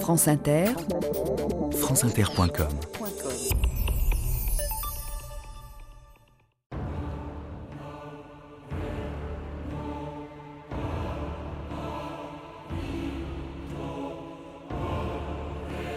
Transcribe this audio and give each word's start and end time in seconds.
France 0.00 0.28
Inter, 0.28 0.66
franceinter.com 1.72 2.68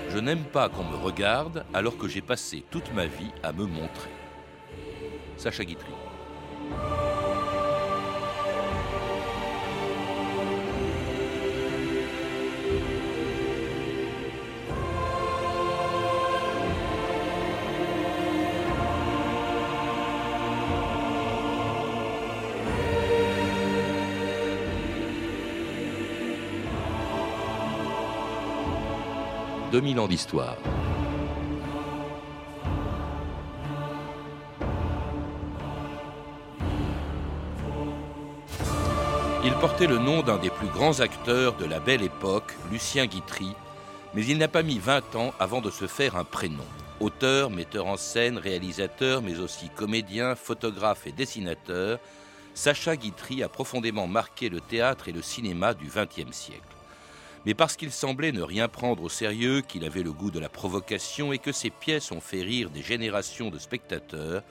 Je 0.10 0.18
n'aime 0.18 0.44
pas 0.44 0.70
qu'on 0.70 0.84
me 0.84 0.96
regarde 0.96 1.64
alors 1.74 1.98
que 1.98 2.08
j'ai 2.08 2.22
passé 2.22 2.64
toute 2.72 2.94
ma 2.94 3.06
vie 3.06 3.32
à 3.44 3.52
me 3.52 3.66
montrer. 3.66 4.10
Sacha 5.38 5.64
Guitry. 5.64 5.94
2000 29.72 30.00
ans 30.00 30.08
d'histoire. 30.08 30.58
Il 39.46 39.54
portait 39.54 39.88
le 39.88 39.98
nom 39.98 40.22
d'un 40.22 40.38
des 40.38 40.50
plus 40.50 40.68
grands 40.68 41.00
acteurs 41.00 41.56
de 41.56 41.66
la 41.66 41.80
belle 41.80 42.02
époque, 42.02 42.56
Lucien 42.72 43.06
Guitry, 43.06 43.54
mais 44.14 44.26
il 44.26 44.38
n'a 44.38 44.48
pas 44.48 44.64
mis 44.64 44.80
20 44.80 45.16
ans 45.16 45.34
avant 45.40 45.62
de 45.62 45.70
se 45.70 45.88
faire 45.88 46.18
un 46.18 46.24
prénom. 46.24 46.66
Auteur, 47.00 47.50
metteur 47.50 47.86
en 47.88 47.96
scène, 47.96 48.38
réalisateur, 48.38 49.22
mais 49.22 49.40
aussi 49.40 49.70
comédien, 49.70 50.36
photographe 50.36 51.08
et 51.08 51.12
dessinateur, 51.12 52.00
Sacha 52.54 52.96
Guitry 52.96 53.44
a 53.44 53.50
profondément 53.50 54.08
marqué 54.08 54.50
le 54.50 54.60
théâtre 54.60 55.08
et 55.08 55.14
le 55.14 55.22
cinéma 55.22 55.74
du 55.74 55.86
XXe 55.86 56.36
siècle 56.36 56.79
mais 57.46 57.54
parce 57.54 57.76
qu'il 57.76 57.92
semblait 57.92 58.32
ne 58.32 58.42
rien 58.42 58.68
prendre 58.68 59.04
au 59.04 59.10
sérieux, 59.10 59.62
qu'il 59.62 59.86
avait 59.86 60.04
le 60.04 60.12
goût 60.12 60.32
de 60.32 60.40
la 60.40 60.50
provocation 60.50 61.32
et 61.34 61.38
que 61.38 61.52
ses 61.52 61.70
pièces 61.70 62.12
ont 62.12 62.22
fait 62.22 62.42
rire 62.42 62.70
des 62.70 62.82
générations 62.82 63.50
de 63.50 63.58
spectateurs, 63.58 64.44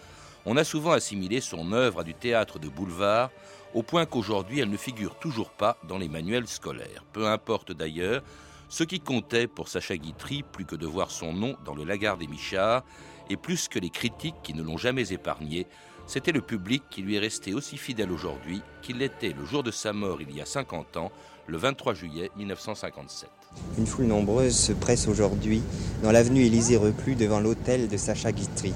on 0.47 0.57
a 0.57 0.65
souvent 0.65 0.93
assimilé 0.93 1.41
son 1.41 1.73
œuvre 1.73 2.01
à 2.01 2.05
du 2.05 2.15
théâtre 2.15 2.59
de 2.59 2.69
boulevard, 2.69 3.31
au 3.75 3.83
point 3.83 4.07
qu'aujourd'hui 4.07 4.61
elle 4.61 4.71
ne 4.71 4.77
figure 4.77 5.19
toujours 5.19 5.51
pas 5.51 5.77
dans 5.87 5.99
les 5.99 6.09
manuels 6.09 6.47
scolaires. 6.47 7.05
Peu 7.13 7.27
importe 7.27 7.73
d'ailleurs, 7.73 8.23
ce 8.71 8.85
qui 8.85 9.01
comptait 9.01 9.47
pour 9.47 9.69
Sacha 9.69 9.97
Guitry, 9.97 10.43
plus 10.43 10.65
que 10.65 10.77
de 10.77 10.87
voir 10.87 11.11
son 11.11 11.33
nom 11.33 11.57
dans 11.65 11.75
le 11.75 11.85
Lagarde 11.85 12.21
des 12.21 12.27
Michards, 12.27 12.85
et 13.31 13.37
plus 13.37 13.69
que 13.69 13.79
les 13.79 13.91
critiques 13.91 14.43
qui 14.43 14.55
ne 14.55 14.63
l'ont 14.63 14.79
jamais 14.79 15.13
épargné, 15.13 15.67
c'était 16.07 16.33
le 16.33 16.41
public 16.41 16.83
qui 16.89 17.03
lui 17.03 17.17
est 17.17 17.21
resté 17.21 17.53
aussi 17.53 17.77
fidèle 17.77 18.11
aujourd'hui 18.11 18.63
qu'il 18.81 18.99
l'était 18.99 19.35
le 19.39 19.45
jour 19.45 19.63
de 19.63 19.71
sa 19.71 19.93
mort 19.93 20.23
il 20.23 20.35
y 20.35 20.41
a 20.41 20.47
50 20.47 20.97
ans, 20.97 21.13
le 21.49 21.57
23 21.57 21.95
juillet 21.95 22.31
1957. 22.37 23.31
Une 23.79 23.87
foule 23.87 24.05
nombreuse 24.05 24.55
se 24.55 24.73
presse 24.73 25.09
aujourd'hui 25.09 25.63
dans 26.03 26.13
l'avenue 26.13 26.43
Élysée 26.43 26.77
Reclus 26.77 27.15
devant 27.15 27.41
l'hôtel 27.41 27.89
de 27.89 27.97
Sacha 27.97 28.33
Guitry. 28.33 28.75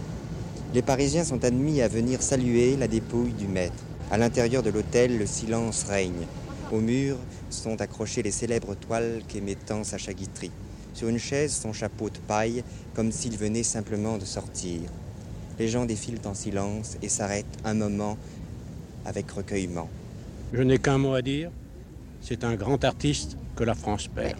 Les 0.72 0.80
Parisiens 0.80 1.24
sont 1.24 1.44
admis 1.44 1.82
à 1.82 1.88
venir 1.88 2.22
saluer 2.22 2.76
la 2.76 2.88
dépouille 2.88 3.34
du 3.34 3.46
maître. 3.46 3.84
À 4.10 4.16
l'intérieur 4.16 4.62
de 4.62 4.70
l'hôtel, 4.70 5.18
le 5.18 5.26
silence 5.26 5.84
règne. 5.84 6.26
Au 6.72 6.78
mur 6.78 7.18
sont 7.50 7.78
accrochées 7.82 8.22
les 8.22 8.30
célèbres 8.30 8.74
toiles 8.74 9.20
qu'émettant 9.28 9.84
Sacha 9.84 10.14
Guitry. 10.14 10.50
Sur 10.94 11.08
une 11.08 11.18
chaise, 11.18 11.52
son 11.52 11.74
chapeau 11.74 12.08
de 12.08 12.18
paille, 12.26 12.64
comme 12.94 13.12
s'il 13.12 13.36
venait 13.36 13.64
simplement 13.64 14.16
de 14.16 14.24
sortir. 14.24 14.80
Les 15.58 15.68
gens 15.68 15.84
défilent 15.84 16.20
en 16.24 16.32
silence 16.32 16.96
et 17.02 17.10
s'arrêtent 17.10 17.58
un 17.66 17.74
moment 17.74 18.16
avec 19.05 19.30
recueillement. 19.30 19.90
Je 20.55 20.62
n'ai 20.62 20.78
qu'un 20.78 20.96
mot 20.96 21.12
à 21.12 21.20
dire. 21.20 21.50
C'est 22.22 22.44
un 22.44 22.55
grand 22.55 22.84
artiste 22.84 23.36
que 23.56 23.64
la 23.64 23.74
France 23.74 24.06
perd. 24.06 24.38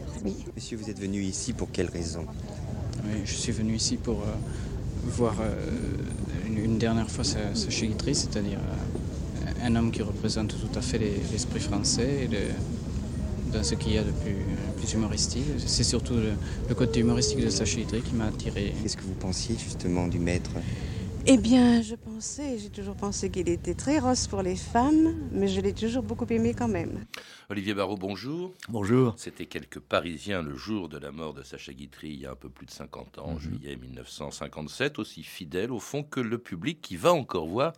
Monsieur, 0.55 0.77
vous 0.77 0.89
êtes 0.89 1.01
venu 1.01 1.21
ici 1.21 1.53
pour 1.53 1.73
quelle 1.73 1.91
raison? 1.91 2.25
Je 3.25 3.35
suis 3.35 3.51
venu 3.51 3.75
ici 3.75 3.97
pour 3.97 4.21
euh, 4.21 4.35
voir 5.05 5.35
euh, 5.41 5.53
une, 6.47 6.79
dernière 6.79 7.11
fois 7.11 7.25
Sacha 7.25 7.87
Guitry, 7.87 8.15
c'est-à-dire 8.15 8.61
euh, 8.61 9.67
un 9.67 9.75
homme 9.75 9.91
qui 9.91 10.03
représente 10.03 10.51
tout 10.51 10.79
à 10.79 10.81
fait 10.81 10.99
l'esprit 11.33 11.59
français 11.59 12.29
et 12.31 13.53
dans 13.53 13.65
ce 13.65 13.75
qu'il 13.75 13.95
y 13.95 13.99
a 13.99 14.05
de 14.05 14.13
plus, 14.13 14.95
humoristique. 14.95 15.45
C'est 15.67 15.85
surtout 15.85 16.15
le, 16.15 16.75
côté 16.75 17.01
humoristique 17.01 17.41
de 17.41 17.49
Guitry 17.49 18.03
qui 18.03 18.15
m'a 18.15 18.27
attiré. 18.27 18.75
Qu'est-ce 18.81 18.97
que 18.97 19.03
vous 19.03 19.15
pensiez 19.15 19.57
justement 19.59 20.07
du 20.07 20.21
maître? 20.21 20.51
Eh 21.25 21.37
bien, 21.37 21.83
je 21.83 21.95
pensais, 21.95 22.59
j'ai 22.59 22.71
toujours 22.71 22.97
pensé 22.97 23.31
qu'il 23.31 23.49
était 23.49 23.75
très 23.75 24.01
rose 24.01 24.27
pour 24.27 24.43
les 24.43 24.57
femmes, 24.57 25.15
mais 25.31 25.47
je 25.47 25.61
l'ai 25.61 25.73
toujours 25.73 26.03
beaucoup 26.03 26.27
aimé 26.31 26.53
quand 26.53 26.69
même. 26.69 27.05
Olivier 27.49 27.75
Barraud, 27.75 27.97
bonjour. 27.97 28.53
Bonjour. 28.69 29.15
C'était 29.17 29.47
quelques 29.47 29.79
Parisiens 29.79 30.43
le 30.43 30.57
jour 30.57 30.89
de 30.89 30.99
la 30.99 31.13
mort 31.13 31.33
de 31.33 31.43
Sacha 31.45 31.73
Guitry 31.73 32.09
il 32.09 32.21
y 32.21 32.27
a 32.27 32.33
un 32.33 32.37
peu 32.37 32.49
plus 32.49 32.67
de 32.67 32.73
50 32.73 33.19
ans, 33.19 33.27
en 33.27 33.35
mhm. 33.35 33.41
juillet 33.41 33.77
1957, 33.77 34.99
aussi 34.99 35.23
fidèle 35.23 35.71
au 35.71 35.79
fond 35.79 36.03
que 36.03 36.19
le 36.19 36.39
public 36.39 36.81
qui 36.81 36.97
va 36.97 37.13
encore 37.13 37.47
voir 37.47 37.73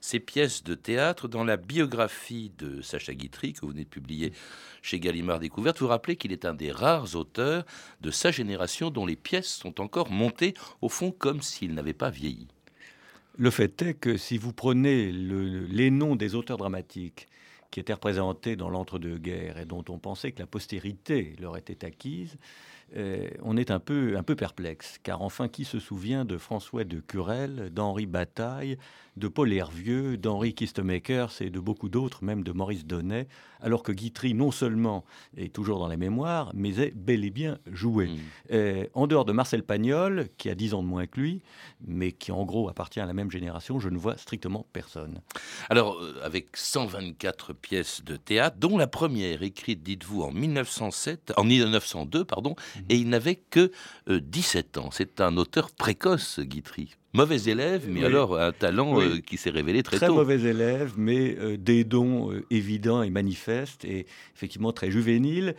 ces 0.00 0.20
pièces 0.20 0.64
de 0.64 0.74
théâtre 0.74 1.28
dans 1.28 1.44
la 1.44 1.58
biographie 1.58 2.52
de 2.56 2.80
Sacha 2.80 3.12
Guitry 3.12 3.52
que 3.52 3.60
vous 3.60 3.72
venez 3.72 3.84
de 3.84 3.90
publier 3.90 4.32
chez 4.80 5.00
Gallimard 5.00 5.40
Découverte. 5.40 5.80
Vous 5.80 5.88
rappelez 5.88 6.16
qu'il 6.16 6.32
est 6.32 6.46
un 6.46 6.54
des 6.54 6.72
rares 6.72 7.14
auteurs 7.14 7.66
de 8.00 8.10
sa 8.10 8.30
génération 8.30 8.90
dont 8.90 9.04
les 9.04 9.16
pièces 9.16 9.48
sont 9.48 9.82
encore 9.82 10.10
montées 10.10 10.54
au 10.80 10.88
fond 10.88 11.10
comme 11.10 11.42
s'il 11.42 11.74
n'avait 11.74 11.92
pas 11.92 12.10
vieilli. 12.10 12.48
Le 13.38 13.50
fait 13.50 13.82
est 13.82 13.94
que 13.94 14.16
si 14.16 14.38
vous 14.38 14.52
prenez 14.52 15.12
les 15.12 15.90
noms 15.90 16.16
des 16.16 16.34
auteurs 16.34 16.56
dramatiques 16.56 17.28
qui 17.70 17.80
étaient 17.80 17.92
représentés 17.92 18.56
dans 18.56 18.70
l'entre-deux-guerres 18.70 19.58
et 19.58 19.66
dont 19.66 19.84
on 19.90 19.98
pensait 19.98 20.32
que 20.32 20.38
la 20.38 20.46
postérité 20.46 21.36
leur 21.38 21.58
était 21.58 21.84
acquise, 21.84 22.38
euh, 22.96 23.28
on 23.42 23.56
est 23.56 23.70
un 23.70 23.80
peu, 23.80 24.16
un 24.16 24.22
peu 24.22 24.36
perplexe. 24.36 24.98
Car 25.02 25.20
enfin, 25.20 25.48
qui 25.48 25.64
se 25.64 25.78
souvient 25.78 26.24
de 26.24 26.38
François 26.38 26.84
de 26.84 27.00
Curel, 27.00 27.70
d'Henri 27.74 28.06
Bataille, 28.06 28.78
de 29.16 29.28
Paul 29.28 29.52
Hervieux, 29.52 30.16
d'Henri 30.16 30.54
Kistemakers 30.54 31.40
et 31.40 31.50
de 31.50 31.60
beaucoup 31.60 31.88
d'autres, 31.88 32.22
même 32.22 32.42
de 32.42 32.52
Maurice 32.52 32.84
Donnet, 32.84 33.28
alors 33.60 33.82
que 33.82 33.92
Guitry, 33.92 34.34
non 34.34 34.50
seulement 34.50 35.04
est 35.36 35.52
toujours 35.52 35.78
dans 35.78 35.88
les 35.88 35.96
mémoires, 35.96 36.50
mais 36.54 36.80
est 36.80 36.94
bel 36.94 37.24
et 37.24 37.30
bien 37.30 37.58
joué. 37.66 38.06
Mm. 38.08 38.18
Euh, 38.52 38.86
en 38.94 39.06
dehors 39.06 39.24
de 39.24 39.32
Marcel 39.32 39.62
Pagnol, 39.62 40.28
qui 40.36 40.50
a 40.50 40.54
10 40.54 40.74
ans 40.74 40.82
de 40.82 40.88
moins 40.88 41.06
que 41.06 41.20
lui, 41.20 41.42
mais 41.86 42.12
qui 42.12 42.32
en 42.32 42.44
gros 42.44 42.68
appartient 42.68 43.00
à 43.00 43.06
la 43.06 43.14
même 43.14 43.30
génération, 43.30 43.80
je 43.80 43.88
ne 43.88 43.98
vois 43.98 44.16
strictement 44.18 44.66
personne. 44.72 45.20
Alors, 45.70 45.98
euh, 46.00 46.20
avec 46.22 46.56
124 46.56 47.54
pièces 47.54 48.04
de 48.04 48.16
théâtre, 48.16 48.56
dont 48.58 48.76
la 48.76 48.86
première 48.86 49.42
écrite, 49.42 49.82
dites-vous, 49.82 50.22
en 50.22 50.32
1907, 50.32 51.32
en 51.36 51.44
1902, 51.44 52.24
pardon, 52.24 52.54
mm-hmm. 52.54 52.82
et 52.90 52.96
il 52.96 53.08
n'avait 53.08 53.36
que 53.36 53.70
17 54.08 54.76
euh, 54.76 54.80
ans. 54.80 54.90
C'est 54.92 55.20
un 55.20 55.36
auteur 55.36 55.70
précoce, 55.70 56.40
Guitry. 56.40 56.94
Mauvais 57.16 57.42
élève, 57.46 57.86
mais 57.88 58.04
alors 58.04 58.38
un 58.38 58.52
talent 58.52 59.00
euh, 59.00 59.20
qui 59.20 59.38
s'est 59.38 59.50
révélé 59.50 59.82
très, 59.82 59.96
très 59.96 60.06
tôt. 60.06 60.12
Très 60.12 60.22
mauvais 60.22 60.50
élève, 60.50 60.92
mais 60.98 61.34
euh, 61.38 61.56
des 61.56 61.82
dons 61.82 62.30
euh, 62.30 62.44
évidents 62.50 63.02
et 63.02 63.08
manifestes, 63.08 63.86
et 63.86 64.06
effectivement 64.34 64.70
très 64.72 64.90
juvénile. 64.90 65.54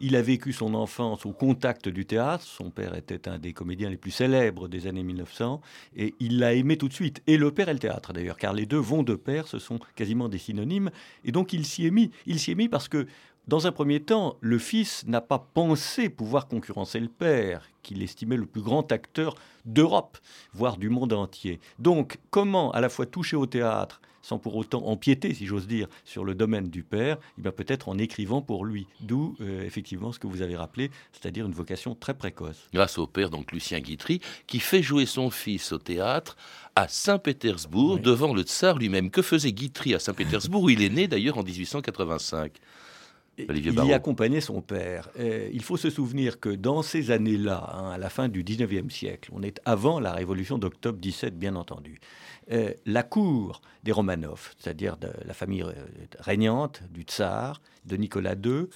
il 0.00 0.16
a 0.16 0.22
vécu 0.22 0.52
son 0.52 0.74
enfance 0.74 1.24
au 1.24 1.32
contact 1.32 1.88
du 1.88 2.04
théâtre. 2.04 2.44
Son 2.44 2.70
père 2.70 2.94
était 2.94 3.26
un 3.26 3.38
des 3.38 3.54
comédiens 3.54 3.88
les 3.88 3.96
plus 3.96 4.10
célèbres 4.10 4.68
des 4.68 4.86
années 4.86 5.02
1900, 5.02 5.62
et 5.96 6.14
il 6.20 6.38
l'a 6.40 6.52
aimé 6.52 6.76
tout 6.76 6.88
de 6.88 6.92
suite. 6.92 7.22
Et 7.26 7.38
le 7.38 7.50
père 7.52 7.70
et 7.70 7.72
le 7.72 7.78
théâtre, 7.78 8.12
d'ailleurs, 8.12 8.36
car 8.36 8.52
les 8.52 8.66
deux 8.66 8.76
vont 8.76 9.02
de 9.02 9.14
pair, 9.14 9.48
ce 9.48 9.58
sont 9.58 9.78
quasiment 9.96 10.28
des 10.28 10.38
synonymes. 10.38 10.90
Et 11.24 11.32
donc 11.32 11.54
il 11.54 11.64
s'y 11.64 11.86
est 11.86 11.90
mis. 11.90 12.10
Il 12.26 12.38
s'y 12.38 12.50
est 12.50 12.54
mis 12.54 12.68
parce 12.68 12.88
que 12.88 13.06
dans 13.48 13.66
un 13.66 13.72
premier 13.72 14.00
temps, 14.00 14.36
le 14.40 14.58
fils 14.58 15.06
n'a 15.06 15.22
pas 15.22 15.38
pensé 15.38 16.10
pouvoir 16.10 16.48
concurrencer 16.48 17.00
le 17.00 17.08
père, 17.08 17.66
qu'il 17.82 18.02
estimait 18.02 18.36
le 18.36 18.44
plus 18.44 18.60
grand 18.60 18.92
acteur 18.92 19.36
d'Europe, 19.64 20.18
voire 20.52 20.76
du 20.76 20.90
monde 20.90 21.14
entier. 21.14 21.58
Donc, 21.78 22.18
comment 22.28 22.70
à 22.72 22.82
la 22.82 22.90
fois 22.90 23.06
toucher 23.06 23.36
au 23.36 23.46
théâtre 23.46 24.02
sans 24.20 24.38
pour 24.38 24.56
autant 24.56 24.84
empiéter, 24.84 25.32
si 25.32 25.46
j'ose 25.46 25.66
dire, 25.66 25.88
sur 26.04 26.22
le 26.22 26.34
domaine 26.34 26.68
du 26.68 26.82
père, 26.82 27.16
eh 27.38 27.40
bien 27.40 27.50
peut-être 27.50 27.88
en 27.88 27.96
écrivant 27.96 28.42
pour 28.42 28.66
lui. 28.66 28.86
D'où 29.00 29.34
euh, 29.40 29.64
effectivement 29.64 30.12
ce 30.12 30.18
que 30.18 30.26
vous 30.26 30.42
avez 30.42 30.54
rappelé, 30.54 30.90
c'est-à-dire 31.12 31.46
une 31.46 31.52
vocation 31.52 31.94
très 31.94 32.12
précoce. 32.12 32.68
Grâce 32.74 32.98
au 32.98 33.06
père, 33.06 33.30
donc 33.30 33.52
Lucien 33.52 33.80
Guitry, 33.80 34.20
qui 34.46 34.60
fait 34.60 34.82
jouer 34.82 35.06
son 35.06 35.30
fils 35.30 35.72
au 35.72 35.78
théâtre 35.78 36.36
à 36.76 36.88
Saint-Pétersbourg 36.88 38.00
devant 38.00 38.34
le 38.34 38.42
tsar 38.42 38.76
lui-même. 38.76 39.10
Que 39.10 39.22
faisait 39.22 39.52
Guitry 39.52 39.94
à 39.94 39.98
Saint-Pétersbourg? 39.98 40.64
Où 40.64 40.68
il 40.68 40.82
est 40.82 40.90
né 40.90 41.08
d'ailleurs 41.08 41.38
en 41.38 41.42
1885 41.42 42.52
il 43.38 43.84
y 43.84 43.92
accompagnait 43.92 44.40
son 44.40 44.60
père. 44.60 45.10
il 45.18 45.62
faut 45.62 45.76
se 45.76 45.90
souvenir 45.90 46.40
que 46.40 46.48
dans 46.48 46.82
ces 46.82 47.10
années-là, 47.10 47.70
hein, 47.74 47.90
à 47.90 47.98
la 47.98 48.10
fin 48.10 48.28
du 48.28 48.44
19e 48.44 48.90
siècle, 48.90 49.30
on 49.32 49.42
est 49.42 49.60
avant 49.64 50.00
la 50.00 50.12
révolution 50.12 50.58
d'octobre 50.58 50.98
17, 50.98 51.38
bien 51.38 51.56
entendu, 51.56 52.00
euh, 52.50 52.72
la 52.86 53.02
cour 53.02 53.60
des 53.84 53.92
Romanov, 53.92 54.54
c'est-à-dire 54.58 54.96
de 54.96 55.10
la 55.26 55.34
famille 55.34 55.62
euh, 55.62 55.72
régnante 56.18 56.82
du 56.90 57.02
tsar, 57.02 57.60
de 57.84 57.96
Nicolas 57.96 58.34
II, 58.34 58.66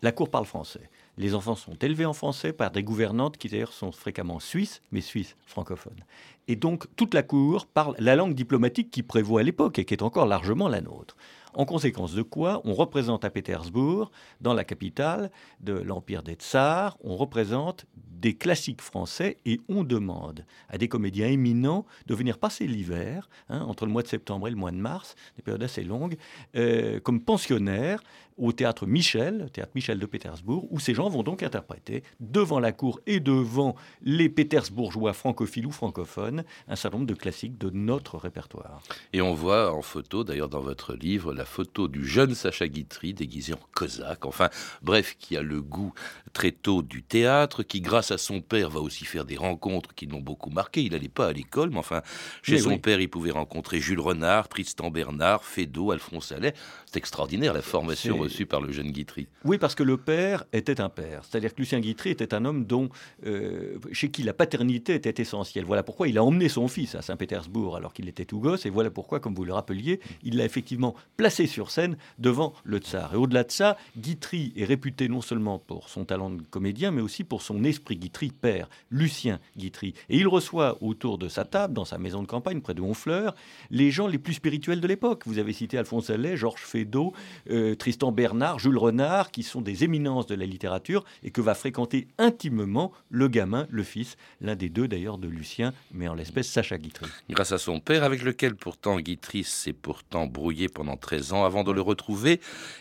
la 0.00 0.12
cour 0.12 0.30
parle 0.30 0.46
français. 0.46 0.88
Les 1.18 1.34
enfants 1.34 1.56
sont 1.56 1.74
élevés 1.74 2.06
en 2.06 2.12
français 2.12 2.52
par 2.52 2.70
des 2.70 2.82
gouvernantes 2.82 3.36
qui 3.36 3.48
d'ailleurs 3.48 3.72
sont 3.72 3.92
fréquemment 3.92 4.38
suisses, 4.38 4.80
mais 4.92 5.00
suisses 5.00 5.36
francophones. 5.46 6.04
Et 6.46 6.56
donc 6.56 6.86
toute 6.96 7.12
la 7.12 7.22
cour 7.22 7.66
parle 7.66 7.94
la 7.98 8.16
langue 8.16 8.34
diplomatique 8.34 8.90
qui 8.90 9.02
prévaut 9.02 9.38
à 9.38 9.42
l'époque 9.42 9.78
et 9.78 9.84
qui 9.84 9.94
est 9.94 10.02
encore 10.02 10.26
largement 10.26 10.68
la 10.68 10.80
nôtre. 10.80 11.16
En 11.54 11.64
conséquence 11.64 12.14
de 12.14 12.22
quoi, 12.22 12.60
on 12.64 12.74
représente 12.74 13.24
à 13.24 13.30
Pétersbourg, 13.30 14.10
dans 14.40 14.54
la 14.54 14.64
capitale 14.64 15.30
de 15.60 15.72
l'Empire 15.72 16.22
des 16.22 16.34
Tsars, 16.34 16.98
on 17.02 17.16
représente 17.16 17.86
des 18.20 18.34
classiques 18.34 18.82
français 18.82 19.36
et 19.46 19.60
on 19.68 19.84
demande 19.84 20.44
à 20.68 20.78
des 20.78 20.88
comédiens 20.88 21.28
éminents 21.28 21.86
de 22.06 22.14
venir 22.14 22.38
passer 22.38 22.66
l'hiver, 22.66 23.28
hein, 23.48 23.60
entre 23.62 23.86
le 23.86 23.92
mois 23.92 24.02
de 24.02 24.08
septembre 24.08 24.48
et 24.48 24.50
le 24.50 24.56
mois 24.56 24.72
de 24.72 24.76
mars, 24.76 25.14
des 25.36 25.42
périodes 25.42 25.62
assez 25.62 25.84
longues, 25.84 26.16
euh, 26.56 27.00
comme 27.00 27.20
pensionnaires 27.20 28.02
au 28.36 28.52
théâtre 28.52 28.86
Michel, 28.86 29.48
théâtre 29.52 29.72
Michel 29.74 29.98
de 29.98 30.06
Pétersbourg, 30.06 30.66
où 30.70 30.78
ces 30.78 30.94
gens 30.94 31.08
vont 31.08 31.22
donc 31.22 31.42
interpréter 31.42 32.04
devant 32.20 32.60
la 32.60 32.72
cour 32.72 33.00
et 33.06 33.20
devant 33.20 33.74
les 34.02 34.28
Pétersbourgeois 34.28 35.12
francophiles 35.12 35.66
ou 35.66 35.72
francophones 35.72 36.44
un 36.68 36.76
certain 36.76 36.98
nombre 36.98 37.08
de 37.08 37.14
classiques 37.14 37.58
de 37.58 37.70
notre 37.70 38.16
répertoire. 38.16 38.82
Et 39.12 39.20
on 39.20 39.34
voit 39.34 39.72
en 39.72 39.82
photo, 39.82 40.24
d'ailleurs 40.24 40.48
dans 40.48 40.60
votre 40.60 40.94
livre, 40.94 41.34
la 41.38 41.44
photo 41.44 41.88
du 41.88 42.06
jeune 42.06 42.34
Sacha 42.34 42.68
Guitry 42.68 43.14
déguisé 43.14 43.54
en 43.54 43.60
cosaque, 43.72 44.26
enfin 44.26 44.50
bref, 44.82 45.16
qui 45.18 45.36
a 45.36 45.42
le 45.42 45.62
goût 45.62 45.94
très 46.32 46.52
tôt 46.52 46.82
du 46.82 47.02
théâtre, 47.02 47.62
qui 47.62 47.80
grâce 47.80 48.10
à 48.10 48.18
son 48.18 48.40
père 48.40 48.70
va 48.70 48.80
aussi 48.80 49.04
faire 49.04 49.24
des 49.24 49.36
rencontres 49.36 49.94
qui 49.94 50.06
l'ont 50.06 50.20
beaucoup 50.20 50.50
marqué. 50.50 50.82
Il 50.82 50.92
n'allait 50.92 51.08
pas 51.08 51.28
à 51.28 51.32
l'école, 51.32 51.70
mais 51.70 51.78
enfin, 51.78 52.02
chez 52.42 52.58
son 52.58 52.78
père, 52.78 53.00
il 53.00 53.08
pouvait 53.08 53.30
rencontrer 53.30 53.80
Jules 53.80 54.00
Renard, 54.00 54.48
Tristan 54.48 54.90
Bernard, 54.90 55.44
Fédot, 55.44 55.92
Alphonse 55.92 56.32
Allais. 56.32 56.54
C'est 56.86 56.98
extraordinaire 56.98 57.54
la 57.54 57.62
formation 57.62 58.16
reçue 58.16 58.46
par 58.46 58.60
le 58.60 58.72
jeune 58.72 58.90
Guitry. 58.90 59.28
Oui, 59.44 59.58
parce 59.58 59.74
que 59.74 59.82
le 59.82 59.96
père 59.96 60.44
était 60.52 60.80
un 60.80 60.88
père. 60.88 61.22
C'est-à-dire 61.24 61.54
que 61.54 61.60
Lucien 61.60 61.80
Guitry 61.80 62.10
était 62.10 62.34
un 62.34 62.44
homme 62.44 62.64
dont, 62.64 62.88
euh, 63.26 63.78
chez 63.92 64.10
qui 64.10 64.22
la 64.22 64.32
paternité 64.32 64.94
était 64.94 65.22
essentielle. 65.22 65.64
Voilà 65.64 65.82
pourquoi 65.82 66.08
il 66.08 66.18
a 66.18 66.24
emmené 66.24 66.48
son 66.48 66.66
fils 66.66 66.94
à 66.94 67.02
Saint-Pétersbourg 67.02 67.76
alors 67.76 67.92
qu'il 67.92 68.08
était 68.08 68.24
tout 68.24 68.40
gosse. 68.40 68.66
Et 68.66 68.70
voilà 68.70 68.90
pourquoi, 68.90 69.20
comme 69.20 69.34
vous 69.34 69.44
le 69.44 69.52
rappeliez, 69.52 70.00
il 70.22 70.36
l'a 70.36 70.44
effectivement 70.44 70.94
placé 71.16 71.27
sur 71.30 71.70
scène 71.70 71.96
devant 72.18 72.54
le 72.64 72.78
tsar. 72.78 73.14
Et 73.14 73.16
au-delà 73.16 73.44
de 73.44 73.50
ça, 73.50 73.76
Guitry 73.96 74.52
est 74.56 74.64
réputé 74.64 75.08
non 75.08 75.20
seulement 75.20 75.58
pour 75.58 75.88
son 75.88 76.04
talent 76.04 76.30
de 76.30 76.42
comédien, 76.42 76.90
mais 76.90 77.02
aussi 77.02 77.24
pour 77.24 77.42
son 77.42 77.64
esprit 77.64 77.96
Guitry 77.96 78.30
père, 78.30 78.68
Lucien 78.90 79.40
Guitry. 79.56 79.94
Et 80.08 80.18
il 80.18 80.28
reçoit 80.28 80.78
autour 80.82 81.18
de 81.18 81.28
sa 81.28 81.44
table, 81.44 81.74
dans 81.74 81.84
sa 81.84 81.98
maison 81.98 82.22
de 82.22 82.26
campagne 82.26 82.60
près 82.60 82.74
de 82.74 82.82
Honfleur, 82.82 83.34
les 83.70 83.90
gens 83.90 84.06
les 84.06 84.18
plus 84.18 84.34
spirituels 84.34 84.80
de 84.80 84.86
l'époque. 84.86 85.22
Vous 85.26 85.38
avez 85.38 85.52
cité 85.52 85.78
Alphonse 85.78 86.10
Allais, 86.10 86.36
Georges 86.36 86.62
Feydeau, 86.62 87.12
euh, 87.50 87.74
Tristan 87.74 88.12
Bernard, 88.12 88.58
Jules 88.58 88.78
Renard, 88.78 89.30
qui 89.30 89.42
sont 89.42 89.60
des 89.60 89.84
éminences 89.84 90.26
de 90.26 90.34
la 90.34 90.46
littérature 90.46 91.04
et 91.22 91.30
que 91.30 91.40
va 91.40 91.54
fréquenter 91.54 92.08
intimement 92.18 92.92
le 93.10 93.28
gamin, 93.28 93.66
le 93.70 93.82
fils, 93.82 94.16
l'un 94.40 94.56
des 94.56 94.68
deux 94.68 94.88
d'ailleurs 94.88 95.18
de 95.18 95.28
Lucien, 95.28 95.72
mais 95.92 96.08
en 96.08 96.14
l'espèce 96.14 96.48
Sacha 96.48 96.78
Guitry. 96.78 97.06
Grâce 97.30 97.52
à 97.52 97.58
son 97.58 97.80
père, 97.80 98.04
avec 98.04 98.22
lequel 98.22 98.56
pourtant 98.56 98.98
Guitry 98.98 99.44
s'est 99.44 99.72
pourtant 99.72 100.26
brouillé 100.26 100.68
pendant 100.68 100.96
13 100.96 101.17
avant 101.44 101.64
de 101.64 101.72
le 101.72 101.80
retrouver 101.80 102.40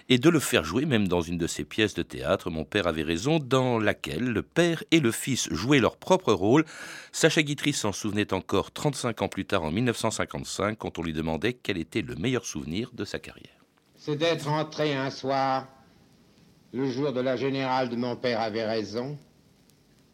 et 0.10 0.18
de 0.18 0.30
le 0.30 0.40
faire 0.40 0.64
jouer 0.64 0.86
même 0.86 1.08
dans 1.08 1.22
une 1.22 1.38
de 1.38 1.48
ses 1.48 1.64
pièces 1.64 1.94
de 1.94 2.04
théâtre, 2.04 2.50
Mon 2.50 2.64
père 2.64 2.88
avait 2.88 3.04
raison, 3.04 3.40
dans 3.40 3.80
laquelle 3.80 4.26
le 4.26 4.42
père 4.42 4.84
et 4.92 5.00
le 5.00 5.12
fils 5.12 5.50
jouaient 5.52 5.80
leur 5.80 5.98
propre 5.98 6.34
rôle. 6.34 6.66
Sacha 7.12 7.42
Guitry 7.42 7.74
s'en 7.74 7.92
souvenait 7.92 8.34
encore 8.34 8.72
35 8.72 9.22
ans 9.22 9.28
plus 9.28 9.46
tard, 9.46 9.64
en 9.64 9.72
1955, 9.72 10.78
quand 10.78 11.00
on 11.00 11.04
lui 11.04 11.14
demandait 11.14 11.54
quel 11.54 11.78
était 11.78 12.02
le 12.02 12.16
meilleur 12.16 12.46
souvenir 12.46 12.92
de 12.94 13.06
sa 13.06 13.20
carrière. 13.20 13.58
C'est 13.96 14.16
d'être 14.16 14.48
entré 14.48 14.96
un 14.96 15.10
soir, 15.10 15.68
le 16.74 16.90
jour 16.90 17.12
de 17.14 17.22
la 17.22 17.36
générale 17.36 17.90
de 17.90 17.96
mon 17.96 18.16
père 18.16 18.42
avait 18.42 18.66
raison. 18.66 19.18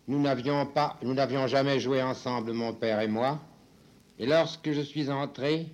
Nous 0.07 0.21
n'avions 0.21 0.65
pas, 0.65 0.97
nous 1.01 1.13
n'avions 1.13 1.47
jamais 1.47 1.79
joué 1.79 2.01
ensemble, 2.01 2.53
mon 2.53 2.73
père 2.73 2.99
et 2.99 3.07
moi. 3.07 3.39
Et 4.19 4.25
lorsque 4.25 4.71
je 4.71 4.81
suis 4.81 5.09
entré, 5.09 5.67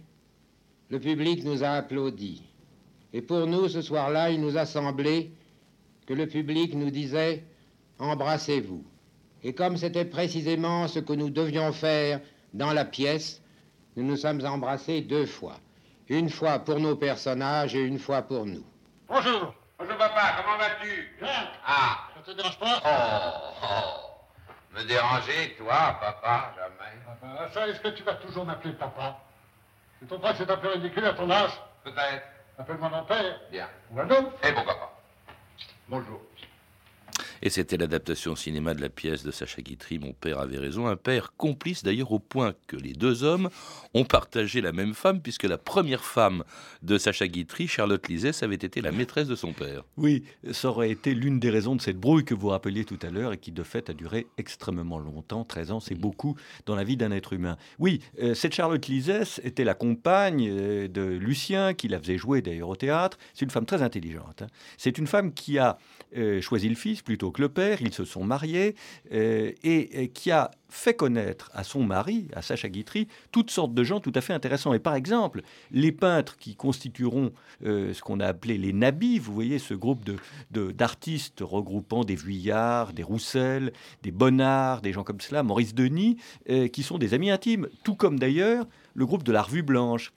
le 0.89 0.99
public 0.99 1.43
nous 1.43 1.63
a 1.63 1.69
applaudi. 1.69 2.43
Et 3.13 3.21
pour 3.21 3.47
nous, 3.47 3.69
ce 3.69 3.81
soir-là, 3.81 4.31
il 4.31 4.41
nous 4.41 4.57
a 4.57 4.65
semblé 4.65 5.31
que 6.07 6.13
le 6.13 6.27
public 6.27 6.73
nous 6.73 6.89
disait 6.89 7.43
Embrassez-vous. 7.99 8.83
Et 9.43 9.53
comme 9.53 9.77
c'était 9.77 10.05
précisément 10.05 10.87
ce 10.87 10.99
que 10.99 11.13
nous 11.13 11.29
devions 11.29 11.71
faire 11.71 12.19
dans 12.53 12.73
la 12.73 12.85
pièce, 12.85 13.41
nous 13.95 14.03
nous 14.03 14.17
sommes 14.17 14.45
embrassés 14.45 15.01
deux 15.01 15.25
fois. 15.25 15.57
Une 16.07 16.29
fois 16.29 16.59
pour 16.59 16.79
nos 16.79 16.95
personnages 16.95 17.75
et 17.75 17.81
une 17.81 17.99
fois 17.99 18.21
pour 18.23 18.45
nous. 18.45 18.65
Bonjour. 19.07 19.53
Bonjour 19.77 19.97
papa, 19.97 20.35
comment 20.37 20.57
vas-tu? 20.57 21.15
Ah. 21.65 21.99
Ça 22.15 22.21
te 22.21 22.35
dérange 22.35 22.59
pas? 22.59 22.81
Oh, 22.85 23.63
oh. 23.63 24.75
Me 24.75 24.83
déranger, 24.87 25.55
toi, 25.57 25.97
papa, 26.01 26.53
jamais. 26.55 27.03
Papa, 27.05 27.49
ça, 27.53 27.67
est-ce 27.67 27.79
que 27.79 27.89
tu 27.89 28.03
vas 28.03 28.15
toujours 28.15 28.45
m'appeler 28.45 28.73
papa? 28.73 29.21
Tu 29.99 30.05
trouves 30.07 30.21
pas 30.21 30.31
que 30.31 30.37
c'est 30.37 30.49
un 30.49 30.57
peu 30.57 30.69
ridicule 30.69 31.05
à 31.05 31.13
ton 31.13 31.29
âge 31.29 31.51
Peut-être. 31.83 32.23
Appelle-moi 32.57 32.89
mon 32.89 33.03
père. 33.03 33.39
Bien. 33.51 33.67
Voilà. 33.91 34.19
Et 34.43 34.51
pourquoi 34.53 34.75
pas 34.75 34.99
Bonjour. 35.87 36.21
Et 37.41 37.49
c'était 37.49 37.77
l'adaptation 37.77 38.33
au 38.33 38.35
cinéma 38.35 38.73
de 38.73 38.81
la 38.81 38.89
pièce 38.89 39.23
de 39.23 39.31
Sacha 39.31 39.61
Guitry, 39.61 39.99
Mon 39.99 40.13
père 40.13 40.39
avait 40.39 40.57
raison, 40.57 40.87
un 40.87 40.95
père 40.95 41.33
complice 41.37 41.83
d'ailleurs 41.83 42.11
au 42.11 42.19
point 42.19 42.53
que 42.67 42.75
les 42.75 42.93
deux 42.93 43.23
hommes 43.23 43.49
ont 43.93 44.05
partagé 44.05 44.61
la 44.61 44.71
même 44.71 44.93
femme, 44.93 45.21
puisque 45.21 45.43
la 45.43 45.57
première 45.57 46.03
femme 46.03 46.43
de 46.81 46.97
Sacha 46.97 47.27
Guitry, 47.27 47.67
Charlotte 47.67 48.07
Lisès, 48.07 48.43
avait 48.43 48.55
été 48.55 48.81
la 48.81 48.91
maîtresse 48.91 49.27
de 49.27 49.35
son 49.35 49.53
père. 49.53 49.83
Oui, 49.97 50.23
ça 50.51 50.69
aurait 50.69 50.91
été 50.91 51.13
l'une 51.13 51.39
des 51.39 51.49
raisons 51.49 51.75
de 51.75 51.81
cette 51.81 51.97
brouille 51.97 52.25
que 52.25 52.33
vous 52.33 52.49
rappeliez 52.49 52.85
tout 52.85 52.99
à 53.01 53.09
l'heure 53.09 53.33
et 53.33 53.37
qui 53.37 53.51
de 53.51 53.63
fait 53.63 53.89
a 53.89 53.93
duré 53.93 54.27
extrêmement 54.37 54.99
longtemps, 54.99 55.43
13 55.43 55.71
ans, 55.71 55.79
c'est 55.79 55.95
mm. 55.95 55.99
beaucoup 55.99 56.35
dans 56.65 56.75
la 56.75 56.83
vie 56.83 56.97
d'un 56.97 57.11
être 57.11 57.33
humain. 57.33 57.57
Oui, 57.77 58.01
euh, 58.21 58.33
cette 58.33 58.53
Charlotte 58.53 58.85
Lisès 58.87 59.39
était 59.43 59.63
la 59.63 59.73
compagne 59.73 60.47
euh, 60.49 60.87
de 60.87 61.01
Lucien, 61.01 61.73
qui 61.73 61.87
la 61.87 61.99
faisait 61.99 62.17
jouer 62.17 62.41
d'ailleurs 62.41 62.69
au 62.69 62.75
théâtre. 62.75 63.17
C'est 63.33 63.45
une 63.45 63.51
femme 63.51 63.65
très 63.65 63.81
intelligente. 63.81 64.43
Hein. 64.43 64.47
C'est 64.77 64.97
une 64.97 65.07
femme 65.07 65.33
qui 65.33 65.57
a 65.57 65.77
euh, 66.17 66.41
choisi 66.41 66.69
le 66.69 66.75
fils 66.75 67.01
plutôt 67.01 67.28
que 67.31 67.41
le 67.41 67.49
père, 67.49 67.81
ils 67.81 67.93
se 67.93 68.05
sont 68.05 68.23
mariés, 68.23 68.75
euh, 69.11 69.51
et, 69.63 70.09
qui 70.13 70.31
a 70.31 70.51
fait 70.69 70.93
connaître 70.93 71.49
à 71.53 71.63
son 71.63 71.83
mari, 71.83 72.27
à 72.35 72.41
Sacha 72.41 72.69
Guitry, 72.69 73.07
toutes 73.31 73.49
sortes 73.49 73.73
de 73.73 73.83
gens 73.83 73.99
tout 73.99 74.11
à 74.15 74.21
fait 74.21 74.33
intéressants. 74.33 74.73
Et 74.73 74.79
par 74.79 74.95
exemple, 74.95 75.41
les 75.71 75.91
peintres 75.91 76.37
qui 76.37 76.55
constitueront 76.55 77.31
euh, 77.65 77.93
ce 77.93 78.01
qu'on 78.01 78.19
a 78.19 78.27
appelé 78.27 78.57
les 78.57 78.73
nabis, 78.73 79.19
vous 79.19 79.33
voyez 79.33 79.59
ce 79.59 79.73
groupe 79.73 80.05
de, 80.05 80.71
d'artistes 80.71 81.39
regroupant 81.41 82.03
des 82.03 82.15
Vuillard, 82.15 82.93
des 82.93 83.03
Roussel, 83.03 83.73
des 84.03 84.11
Bonnard, 84.11 84.81
des 84.81 84.93
gens 84.93 85.03
comme 85.03 85.21
cela, 85.21 85.43
Maurice 85.43 85.73
Denis, 85.73 86.17
qui 86.71 86.83
sont 86.83 86.97
des 86.97 87.13
amis 87.13 87.31
intimes, 87.31 87.67
tout 87.83 87.95
comme 87.95 88.19
d'ailleurs 88.19 88.65
le 88.93 89.05
groupe 89.05 89.23
de 89.23 89.31
la 89.31 89.41
Revue 89.41 89.63
Blanche. 89.63 90.11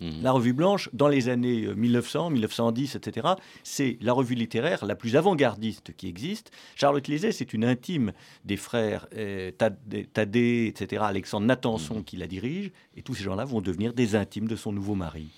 Mhm. 0.00 0.22
La 0.22 0.32
revue 0.32 0.52
blanche, 0.52 0.90
dans 0.92 1.08
les 1.08 1.28
années 1.28 1.66
1900, 1.74 2.30
1910, 2.30 2.96
etc., 2.96 3.28
c'est 3.62 3.98
la 4.00 4.12
revue 4.12 4.34
littéraire 4.34 4.84
la 4.84 4.94
plus 4.94 5.16
avant-gardiste 5.16 5.96
qui 5.96 6.08
existe. 6.08 6.50
Charlotte 6.74 7.06
Lézé, 7.08 7.32
c'est 7.32 7.52
une 7.52 7.64
intime 7.64 8.12
des 8.44 8.56
frères 8.56 9.06
euh, 9.16 9.50
Thaddée, 9.50 10.66
etc., 10.66 11.02
Alexandre 11.06 11.46
Natanson 11.46 11.96
mhm. 11.96 12.04
qui 12.04 12.16
la 12.16 12.26
dirige, 12.26 12.72
et 12.96 13.02
tous 13.02 13.14
ces 13.14 13.24
gens-là 13.24 13.44
vont 13.44 13.60
devenir 13.60 13.92
des 13.92 14.16
intimes 14.16 14.48
de 14.48 14.56
son 14.56 14.72
nouveau 14.72 14.94
mari. 14.94 15.28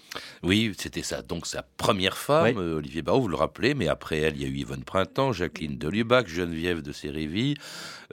Oui, 0.42 0.72
c'était 0.78 1.02
ça. 1.02 1.22
Donc 1.22 1.46
sa 1.46 1.62
première 1.62 2.16
femme, 2.16 2.58
euh, 2.58 2.76
Olivier 2.76 3.02
Barrault, 3.02 3.22
vous 3.22 3.28
le 3.28 3.36
rappelez, 3.36 3.74
mais 3.74 3.88
après 3.88 4.18
elle, 4.18 4.36
il 4.36 4.42
y 4.42 4.44
a 4.44 4.48
eu 4.48 4.56
Yvonne 4.58 4.84
Printemps, 4.84 5.32
Jacqueline 5.32 5.78
Deliubac, 5.78 6.26
Geneviève 6.26 6.82
de 6.82 6.92
Séréville, 6.92 7.56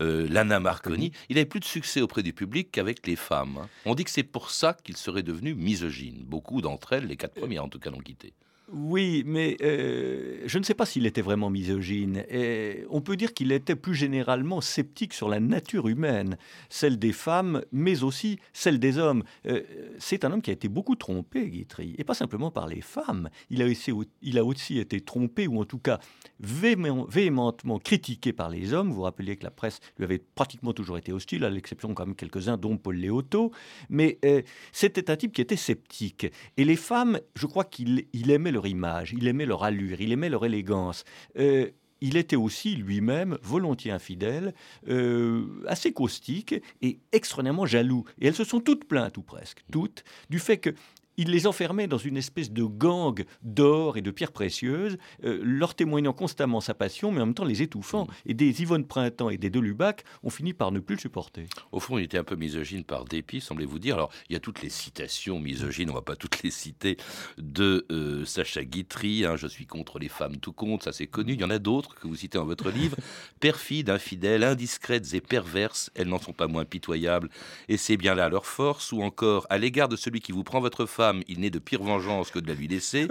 euh, 0.02 0.28
Lana 0.30 0.60
Marconi. 0.60 1.12
Il 1.30 1.36
n'avait 1.36 1.46
plus 1.46 1.60
de 1.60 1.66
succès 1.66 2.02
auprès 2.02 2.24
du 2.24 2.34
public 2.34 2.70
qu'avec 2.72 3.06
les 3.08 3.16
femmes. 3.16 3.60
Hein. 3.62 3.70
On 3.86 3.96
dit 3.96 4.04
que 4.04 4.12
c'est 4.12 4.24
pour 4.24 4.52
ça 4.52 4.76
qu'il 4.84 4.98
serait 4.98 5.24
devenu 5.24 5.56
misogyne. 5.56 6.24
Beaucoup 6.36 6.60
d'entre 6.60 6.92
elles, 6.92 7.06
les 7.08 7.16
quatre 7.16 7.36
premières 7.36 7.64
en 7.64 7.70
tout 7.70 7.80
cas, 7.80 7.90
l'ont 7.90 8.02
quitté. 8.02 8.34
Oui, 8.74 9.22
mais 9.28 9.58
euh, 9.62 10.42
je 10.48 10.58
ne 10.58 10.64
sais 10.64 10.74
pas 10.74 10.88
s'il 10.88 11.06
était 11.06 11.22
vraiment 11.22 11.52
misogyne. 11.52 12.24
Et 12.30 12.84
on 12.90 13.00
peut 13.00 13.16
dire 13.16 13.34
qu'il 13.36 13.52
était 13.52 13.76
plus 13.76 13.94
généralement 13.94 14.60
sceptique 14.60 15.14
sur 15.14 15.30
la 15.30 15.40
nature 15.40 15.88
humaine, 15.88 16.38
celle 16.70 16.98
des 16.98 17.12
femmes, 17.12 17.62
mais 17.72 18.02
aussi 18.02 18.40
celle 18.54 18.80
des 18.80 18.98
hommes. 18.98 19.24
Euh, 19.46 19.62
c'est 20.00 20.26
un 20.26 20.32
homme 20.32 20.42
qui 20.42 20.50
a 20.50 20.54
été 20.54 20.68
beaucoup 20.68 20.96
trompé, 20.96 21.48
Guitry, 21.48 21.94
et 22.00 22.04
pas 22.04 22.16
simplement 22.16 22.50
par 22.50 22.68
les 22.68 22.82
femmes. 22.82 23.30
Il 23.52 23.62
a, 23.62 24.44
aussi, 24.44 24.80
été 24.80 25.00
trompé, 25.00 25.48
ou 25.48 25.62
en 25.62 25.66
tout 25.66 25.80
cas 25.80 26.00
véhémentement 26.40 27.78
critiqué 27.78 28.34
par 28.34 28.50
les 28.50 28.74
hommes. 28.74 28.90
Vous 28.90 28.96
vous 28.96 29.02
rappelez 29.04 29.36
que 29.36 29.44
la 29.44 29.52
presse 29.52 29.80
lui 29.98 30.06
avait 30.06 30.18
pratiquement 30.18 30.74
toujours 30.74 30.98
été 30.98 31.14
hostile, 31.14 31.44
à 31.44 31.52
l'exception 31.52 31.94
quand 31.94 32.08
même 32.08 32.16
quelques-uns, 32.16 32.58
dont 32.58 32.78
Paul 32.78 32.96
Léoto. 32.96 33.52
Mais 33.90 34.18
euh, 34.26 34.42
c'était 34.72 35.12
un 35.12 35.16
type 35.18 35.34
qui 35.34 35.42
était 35.42 35.56
sceptique. 35.56 36.26
Et 36.58 36.66
les 36.66 36.76
femmes, 36.76 37.20
je 37.36 37.46
crois 37.46 37.64
qu'il 37.64 38.06
il 38.14 38.32
aimait 38.32 38.55
leur 38.56 38.66
image, 38.66 39.14
il 39.16 39.28
aimait 39.28 39.46
leur 39.46 39.64
allure, 39.64 40.02
il 40.02 40.12
aimait 40.12 40.30
leur 40.30 40.46
élégance. 40.46 41.04
Euh, 41.38 41.70
il 42.02 42.18
était 42.18 42.36
aussi 42.36 42.76
lui-même 42.76 43.38
volontiers 43.42 43.92
infidèle, 43.92 44.54
euh, 44.90 45.46
assez 45.68 45.94
caustique 45.94 46.56
et 46.82 47.00
extrêmement 47.12 47.66
jaloux. 47.66 48.04
Et 48.20 48.28
elles 48.28 48.36
se 48.36 48.44
sont 48.44 48.60
toutes 48.60 48.86
plaintes, 48.86 49.18
ou 49.18 49.22
presque, 49.22 49.64
toutes, 49.72 50.04
du 50.30 50.40
fait 50.40 50.58
que 50.58 50.72
il 51.18 51.30
les 51.30 51.48
enfermait 51.48 51.88
dans 51.88 51.98
une 51.98 52.18
espèce 52.18 52.52
de 52.52 52.64
gang 52.64 53.24
d'or 53.42 53.98
et 53.98 54.02
de 54.02 54.12
pierres 54.12 54.32
précieuses, 54.32 54.98
euh, 55.24 55.40
leur 55.44 55.76
témoignant 55.76 56.14
constamment 56.14 56.62
sa 56.62 56.74
passion, 56.74 57.12
mais 57.12 57.22
en 57.22 57.28
même 57.28 57.36
temps 57.36 57.46
les 57.46 57.62
étouffant. 57.62 58.08
Et 58.26 58.34
des 58.34 58.62
Yvonne 58.62 58.86
Printemps 58.86 59.30
et 59.30 59.38
des 59.38 59.50
Delubac 59.50 60.04
ont 60.24 60.30
fini 60.30 60.54
par 60.54 60.72
ne 60.72 60.80
plus 60.80 60.96
le 60.96 61.02
supporter. 61.02 61.48
Au 61.72 61.80
fond, 61.80 61.98
il 61.98 62.04
était 62.04 62.18
un 62.18 62.24
peu 62.24 62.36
misogyne 62.36 62.84
par 62.84 63.06
dépit, 63.06 63.42
semblez-vous 63.42 63.80
dire. 63.80 63.96
Alors, 63.96 64.12
il 64.30 64.34
y 64.34 64.36
a 64.36 64.40
toutes 64.40 64.62
les 64.62 64.70
citations 64.70 65.40
misogynes, 65.40 65.90
on 65.90 65.94
ne 65.94 65.98
va 65.98 66.02
pas 66.02 66.16
toutes 66.16 66.44
les 66.44 66.52
citer, 66.52 66.98
de 67.38 67.86
euh, 67.92 68.26
Sacha 68.26 68.64
Guitry, 68.64 69.26
hein, 69.26 69.36
Je 69.36 69.48
suis 69.48 69.66
contre 69.66 70.00
les 70.00 70.10
femmes, 70.10 70.38
tout 70.38 70.54
compte, 70.54 70.84
ça 70.84 70.92
c'est 70.92 71.08
connu. 71.08 71.34
Il 71.34 71.42
y 71.42 71.44
en 71.44 71.50
a 71.50 71.60
d'autres 71.60 71.96
que 71.96 72.08
vous 72.08 72.16
citez 72.16 72.38
dans 72.38 72.46
votre 72.46 72.70
livre. 72.72 72.98
Perfides, 73.40 73.90
infidèles, 73.90 74.44
indiscrètes 74.44 75.14
et 75.14 75.22
perverses, 75.22 75.92
elles 75.96 76.08
n'en 76.08 76.20
sont 76.20 76.34
pas 76.34 76.48
moins 76.48 76.66
pitoyables. 76.66 77.30
Et 77.70 77.78
c'est 77.78 77.98
bien 77.98 78.16
là 78.16 78.30
leur 78.30 78.46
force, 78.46 78.92
ou 78.92 79.02
encore, 79.02 79.46
à 79.50 79.58
l'égard 79.58 79.88
de 79.88 79.96
celui 79.96 80.20
qui 80.20 80.32
vous 80.32 80.44
prend 80.44 80.60
votre 80.60 80.86
femme, 80.86 81.05
il 81.28 81.40
n'est 81.40 81.50
de 81.50 81.60
pire 81.60 81.84
vengeance 81.84 82.32
que 82.32 82.40
de 82.40 82.48
la 82.48 82.54
lui 82.54 82.68
laisser. 82.68 83.08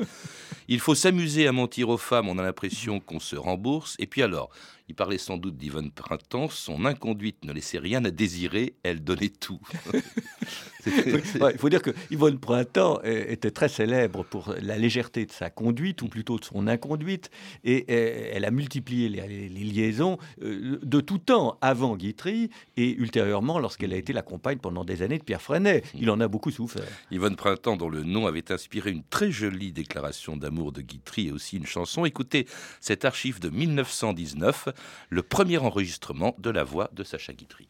Il 0.69 0.81
faut 0.81 0.95
s'amuser 0.95 1.47
à 1.47 1.53
mentir 1.53 1.89
aux 1.89 1.99
femmes, 1.99 2.29
on 2.29 2.39
a 2.39 2.43
l'impression 2.43 3.01
qu'on 3.01 3.21
se 3.21 3.37
rembourse. 3.37 3.97
Et 3.99 4.07
puis 4.07 4.23
alors, 4.23 4.51
il 4.89 4.95
parlait 4.95 5.19
sans 5.19 5.39
doute 5.39 5.57
d'Yvonne 5.57 5.91
Printemps. 5.91 6.49
Son 6.51 6.85
inconduite 6.85 7.45
ne 7.45 7.53
laissait 7.53 7.79
rien 7.79 8.05
à 8.05 8.11
désirer. 8.11 8.75
Elle 8.83 9.03
donnait 9.03 9.31
tout. 9.31 9.61
il 10.87 11.59
faut 11.59 11.71
dire 11.71 11.81
que 11.81 11.93
Yvonne 12.11 12.39
Printemps 12.39 13.01
était 13.03 13.51
très 13.51 13.69
célèbre 13.69 14.25
pour 14.25 14.55
la 14.61 14.77
légèreté 14.77 15.25
de 15.25 15.33
sa 15.33 15.49
conduite, 15.49 16.03
ou 16.03 16.09
plutôt 16.09 16.39
de 16.39 16.45
son 16.45 16.67
inconduite. 16.67 17.31
Et 17.65 17.91
elle 17.91 18.45
a 18.45 18.51
multiplié 18.51 19.09
les, 19.09 19.49
liaisons 19.49 20.19
euh, 20.43 20.79
de 20.83 21.01
tout 21.01 21.19
temps, 21.19 21.57
avant 21.63 21.97
Guitry 21.97 22.51
et 22.77 22.95
ultérieurement 22.95 23.59
lorsqu'elle 23.59 23.95
a 23.95 23.97
été 23.97 24.13
la 24.13 24.23
compagne 24.23 24.59
pendant 24.59 24.85
des 24.85 25.01
années 25.01 25.19
de 25.19 25.25
Pierre 25.25 25.41
Freinet. 25.41 25.83
Il 25.95 26.11
en 26.11 26.21
a 26.21 26.29
beaucoup 26.29 26.51
souffert. 26.51 26.85
Yvonne 27.11 27.37
Printemps, 27.37 27.77
dont 27.77 27.89
le 27.89 28.03
nom 28.03 28.27
avait 28.27 28.53
inspiré 28.53 28.91
une 28.91 29.05
très 29.05 29.31
jolie 29.31 29.73
déclaration 29.73 30.37
d'amour 30.37 30.73
de 30.73 30.83
Guitry 30.83 31.29
et 31.29 31.33
aussi 31.33 31.57
une 31.57 31.67
chanson. 31.67 32.05
Écoutez 32.05 32.47
cet 32.81 33.07
archive 33.07 33.41
de 33.41 33.49
1919 33.49 34.69
le 35.11 35.23
premier 35.23 35.59
enregistrement 35.59 36.35
de 36.39 36.51
la 36.51 36.65
voix 36.65 36.91
de 36.93 37.05
Sacha 37.05 37.33
Guitry. 37.33 37.69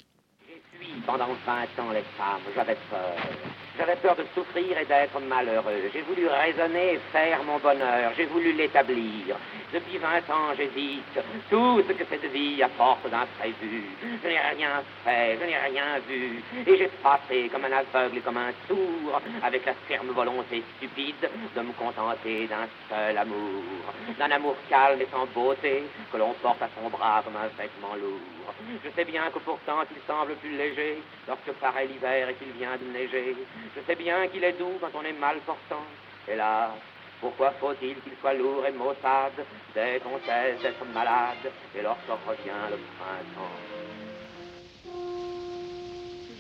Pendant 1.07 1.29
20 1.47 1.83
ans, 1.83 1.93
les 1.93 2.05
femmes, 2.17 2.41
j'avais 2.55 2.77
peur. 2.91 3.17
J'avais 3.77 3.97
peur 3.97 4.15
de 4.15 4.25
souffrir 4.35 4.79
et 4.79 4.85
d'être 4.85 5.19
malheureux. 5.29 5.91
J'ai 5.93 6.03
voulu 6.03 6.29
raisonner 6.29 6.95
et 6.95 7.01
faire 7.11 7.43
mon 7.43 7.59
bonheur. 7.59 8.13
J'ai 8.17 8.27
voulu 8.27 8.53
l'établir. 8.53 9.37
Depuis 9.73 9.99
20 9.99 10.31
ans, 10.33 10.55
j'hésite. 10.57 11.19
Tout 11.51 11.83
ce 11.87 11.93
que 11.93 12.05
cette 12.09 12.31
vie 12.33 12.63
apporte 12.63 13.11
d'imprévu. 13.11 13.83
Je 14.23 14.29
n'ai 14.29 14.39
rien 14.39 14.83
fait, 15.05 15.37
je 15.41 15.45
n'ai 15.45 15.59
rien 15.59 15.99
vu. 16.09 16.41
Et 16.65 16.77
j'ai 16.79 16.91
passé 17.03 17.51
comme 17.53 17.65
un 17.65 17.73
aveugle 17.73 18.19
et 18.19 18.21
comme 18.21 18.37
un 18.37 18.53
sourd, 18.69 19.21
avec 19.43 19.67
la 19.67 19.75
ferme 19.89 20.11
volonté 20.11 20.63
stupide 20.77 21.29
de 21.57 21.61
me 21.61 21.73
contenter 21.73 22.47
d'un 22.47 22.69
seul 22.89 23.19
amour. 23.19 23.65
D'un 24.17 24.31
amour 24.31 24.55
calme 24.71 25.01
et 25.01 25.09
sans 25.11 25.27
beauté, 25.35 25.83
que 26.13 26.17
l'on 26.17 26.35
porte 26.35 26.63
à 26.63 26.69
son 26.81 26.89
bras 26.89 27.23
comme 27.25 27.37
un 27.37 27.49
vêtement 27.61 27.97
lourd. 28.01 28.34
Je 28.85 28.91
sais 28.91 29.05
bien 29.05 29.31
que 29.31 29.39
pourtant 29.39 29.83
il 29.91 30.03
semble 30.07 30.35
plus 30.37 30.57
léger 30.57 31.03
lorsque 31.27 31.53
paraît 31.61 31.87
l'hiver 31.87 32.29
et 32.29 32.35
qu'il 32.35 32.53
vient 32.53 32.77
de 32.77 32.85
neiger. 32.93 33.37
Je 33.77 33.81
sais 33.87 33.95
bien 33.95 34.29
qu'il 34.29 34.45
est 34.45 34.53
doux 34.53 34.79
quand 34.81 34.91
on 34.95 35.03
est 35.03 35.13
mal 35.13 35.39
portant. 35.47 35.85
Hélas, 36.29 36.71
pourquoi 37.21 37.53
faut-il 37.53 37.97
qu'il 38.01 38.13
soit 38.21 38.35
lourd 38.35 38.65
et 38.67 38.73
maussade 38.73 39.45
dès 39.75 40.01
qu'on 40.01 40.19
cesse 40.27 40.61
d'être 40.63 40.85
malade 40.93 41.53
et 41.77 41.83
lorsque 41.83 42.09
revient 42.27 42.65
le 42.71 42.79
printemps? 42.99 43.57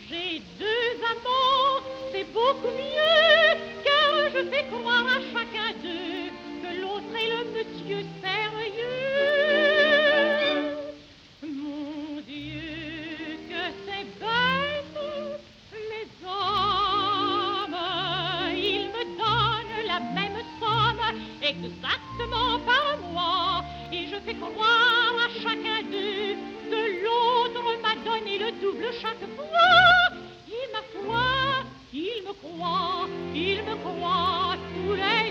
J'ai 0.09 0.43
deux 0.59 1.05
amants, 1.13 1.81
c'est 2.13 2.31
beaucoup 2.33 2.73
mieux, 2.77 3.59
car 3.83 4.31
je 4.35 4.51
fais 4.51 4.65
croire 4.71 5.07
à 5.07 5.21
chacun 5.33 5.73
d'eux 5.83 6.31
que 6.63 6.81
l'autre 6.81 7.15
est 7.17 7.31
le 7.31 7.45
monsieur 7.53 8.05
sérieux. 8.23 9.14
Exactement 21.45 22.59
par 22.65 22.97
moi, 23.13 23.65
et 23.93 24.07
je 24.07 24.17
fais 24.25 24.35
croire 24.35 25.15
à 25.25 25.29
chacun 25.43 25.83
d'eux 25.91 26.37
que 26.71 27.05
l'autre 27.05 27.67
m'a 27.83 27.95
donné 28.05 28.39
le 28.39 28.51
double 28.61 28.87
chaque 29.01 29.27
fois. 29.37 30.15
Et 30.49 30.67
ma 30.73 30.83
foi, 30.95 31.29
il 31.93 32.23
me 32.27 32.33
croit, 32.33 33.09
il 33.35 33.63
me 33.63 33.75
croit 33.77 34.57
tous 34.75 34.95
les 34.95 35.24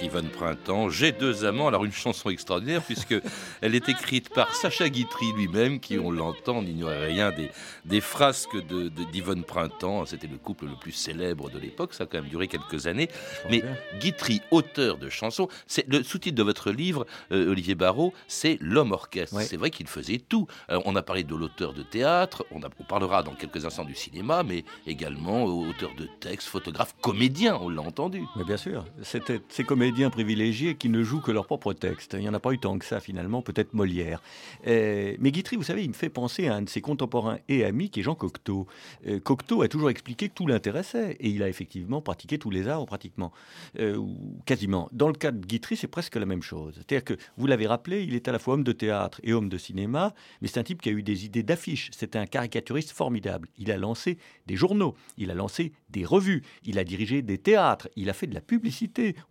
Yvonne 0.00 0.28
Printemps. 0.28 0.88
J'ai 0.90 1.12
deux 1.12 1.44
amants. 1.44 1.68
Alors 1.68 1.84
une 1.84 1.92
chanson 1.92 2.30
extraordinaire 2.30 2.82
puisque 2.82 3.14
elle 3.62 3.76
est 3.76 3.88
écrite 3.88 4.28
par 4.28 4.54
Sacha 4.54 4.88
Guitry 4.88 5.32
lui-même, 5.32 5.78
qui 5.78 5.98
on 5.98 6.10
l'entend 6.10 6.62
n'ignorait 6.62 7.06
rien 7.06 7.30
des, 7.30 7.48
des 7.84 8.00
frasques 8.00 8.56
de, 8.66 8.88
d'Yvonne 8.88 9.44
Printemps. 9.44 10.04
C'était 10.04 10.26
le 10.26 10.36
couple 10.36 10.66
le 10.66 10.74
plus 10.74 10.90
célèbre 10.90 11.48
de 11.48 11.60
l'époque. 11.60 11.94
Ça 11.94 12.04
a 12.04 12.06
quand 12.06 12.20
même 12.20 12.28
duré 12.28 12.48
quelques 12.48 12.88
années. 12.88 13.08
Mais 13.50 13.62
Guitry, 14.00 14.40
auteur 14.50 14.98
de 14.98 15.08
chansons, 15.08 15.48
c'est 15.68 15.88
le 15.88 16.02
sous-titre 16.02 16.36
de 16.36 16.42
votre 16.42 16.72
livre, 16.72 17.06
euh, 17.30 17.52
Olivier 17.52 17.76
Barrault, 17.76 18.12
c'est 18.26 18.58
l'homme 18.60 18.90
orchestre. 18.90 19.40
C'est 19.42 19.56
vrai 19.56 19.70
qu'il 19.70 19.86
faisait 19.86 20.18
tout. 20.18 20.48
on 20.68 20.96
a 20.96 21.02
parlé 21.02 21.22
de 21.22 21.34
l'auteur 21.34 21.72
de 21.72 21.82
théâtre. 21.82 22.44
On, 22.50 22.60
on, 22.62 22.84
parlera 22.84 23.22
dans 23.22 23.34
quelques 23.34 23.64
instants 23.64 23.84
du 23.84 23.94
cinéma, 23.94 24.42
mais 24.42 24.64
également 24.88 25.44
auteur 25.44 25.90
de 25.96 26.08
textes, 26.18 26.48
photographe, 26.48 26.96
comédien. 27.00 27.58
On 27.60 27.68
l'a 27.68 27.82
entendu. 27.82 28.24
Mais 28.34 28.44
bien 28.44 28.56
sûr. 28.56 28.84
C'était 29.02 29.40
ces 29.48 29.62
comédiens 29.62 30.10
privilégiés 30.10 30.74
qui 30.74 30.88
ne 30.88 31.04
jouent 31.04 31.20
que 31.20 31.30
leur 31.30 31.46
propre 31.46 31.72
texte. 31.72 32.14
Il 32.14 32.20
n'y 32.20 32.28
en 32.28 32.34
a 32.34 32.40
pas 32.40 32.52
eu 32.52 32.58
tant 32.58 32.76
que 32.76 32.84
ça 32.84 32.98
finalement, 32.98 33.40
peut-être 33.52 33.74
Molière. 33.74 34.22
Euh, 34.66 35.16
mais 35.18 35.30
Guitry, 35.30 35.56
vous 35.56 35.62
savez, 35.62 35.84
il 35.84 35.88
me 35.88 35.94
fait 35.94 36.08
penser 36.08 36.48
à 36.48 36.56
un 36.56 36.62
de 36.62 36.68
ses 36.68 36.80
contemporains 36.80 37.38
et 37.48 37.64
amis 37.64 37.90
qui 37.90 38.00
est 38.00 38.02
Jean 38.02 38.14
Cocteau. 38.14 38.66
Euh, 39.06 39.20
Cocteau 39.20 39.62
a 39.62 39.68
toujours 39.68 39.90
expliqué 39.90 40.28
que 40.28 40.34
tout 40.34 40.46
l'intéressait 40.46 41.16
et 41.20 41.28
il 41.28 41.42
a 41.42 41.48
effectivement 41.48 42.00
pratiqué 42.00 42.38
tous 42.38 42.50
les 42.50 42.68
arts 42.68 42.86
pratiquement, 42.86 43.32
euh, 43.78 43.96
ou 43.96 44.38
quasiment. 44.46 44.88
Dans 44.92 45.08
le 45.08 45.14
cas 45.14 45.30
de 45.30 45.44
Guitry, 45.44 45.76
c'est 45.76 45.88
presque 45.88 46.16
la 46.16 46.26
même 46.26 46.42
chose. 46.42 46.74
C'est-à-dire 46.76 47.04
que, 47.04 47.14
vous 47.36 47.46
l'avez 47.46 47.66
rappelé, 47.66 48.02
il 48.02 48.14
est 48.14 48.28
à 48.28 48.32
la 48.32 48.38
fois 48.38 48.54
homme 48.54 48.64
de 48.64 48.72
théâtre 48.72 49.20
et 49.22 49.32
homme 49.32 49.48
de 49.48 49.58
cinéma, 49.58 50.14
mais 50.40 50.48
c'est 50.48 50.58
un 50.58 50.64
type 50.64 50.82
qui 50.82 50.88
a 50.88 50.92
eu 50.92 51.02
des 51.02 51.24
idées 51.24 51.42
d'affiches. 51.42 51.90
C'était 51.92 52.18
un 52.18 52.26
caricaturiste 52.26 52.90
formidable. 52.90 53.48
Il 53.58 53.70
a 53.70 53.76
lancé 53.76 54.18
des 54.46 54.56
journaux, 54.56 54.94
il 55.18 55.30
a 55.30 55.34
lancé 55.34 55.72
des 55.90 56.04
revues, 56.04 56.42
il 56.64 56.78
a 56.78 56.84
dirigé 56.84 57.22
des 57.22 57.38
théâtres, 57.38 57.88
il 57.96 58.08
a 58.10 58.12
fait 58.12 58.26
de 58.26 58.34
la 58.34 58.40
publicité 58.40 58.62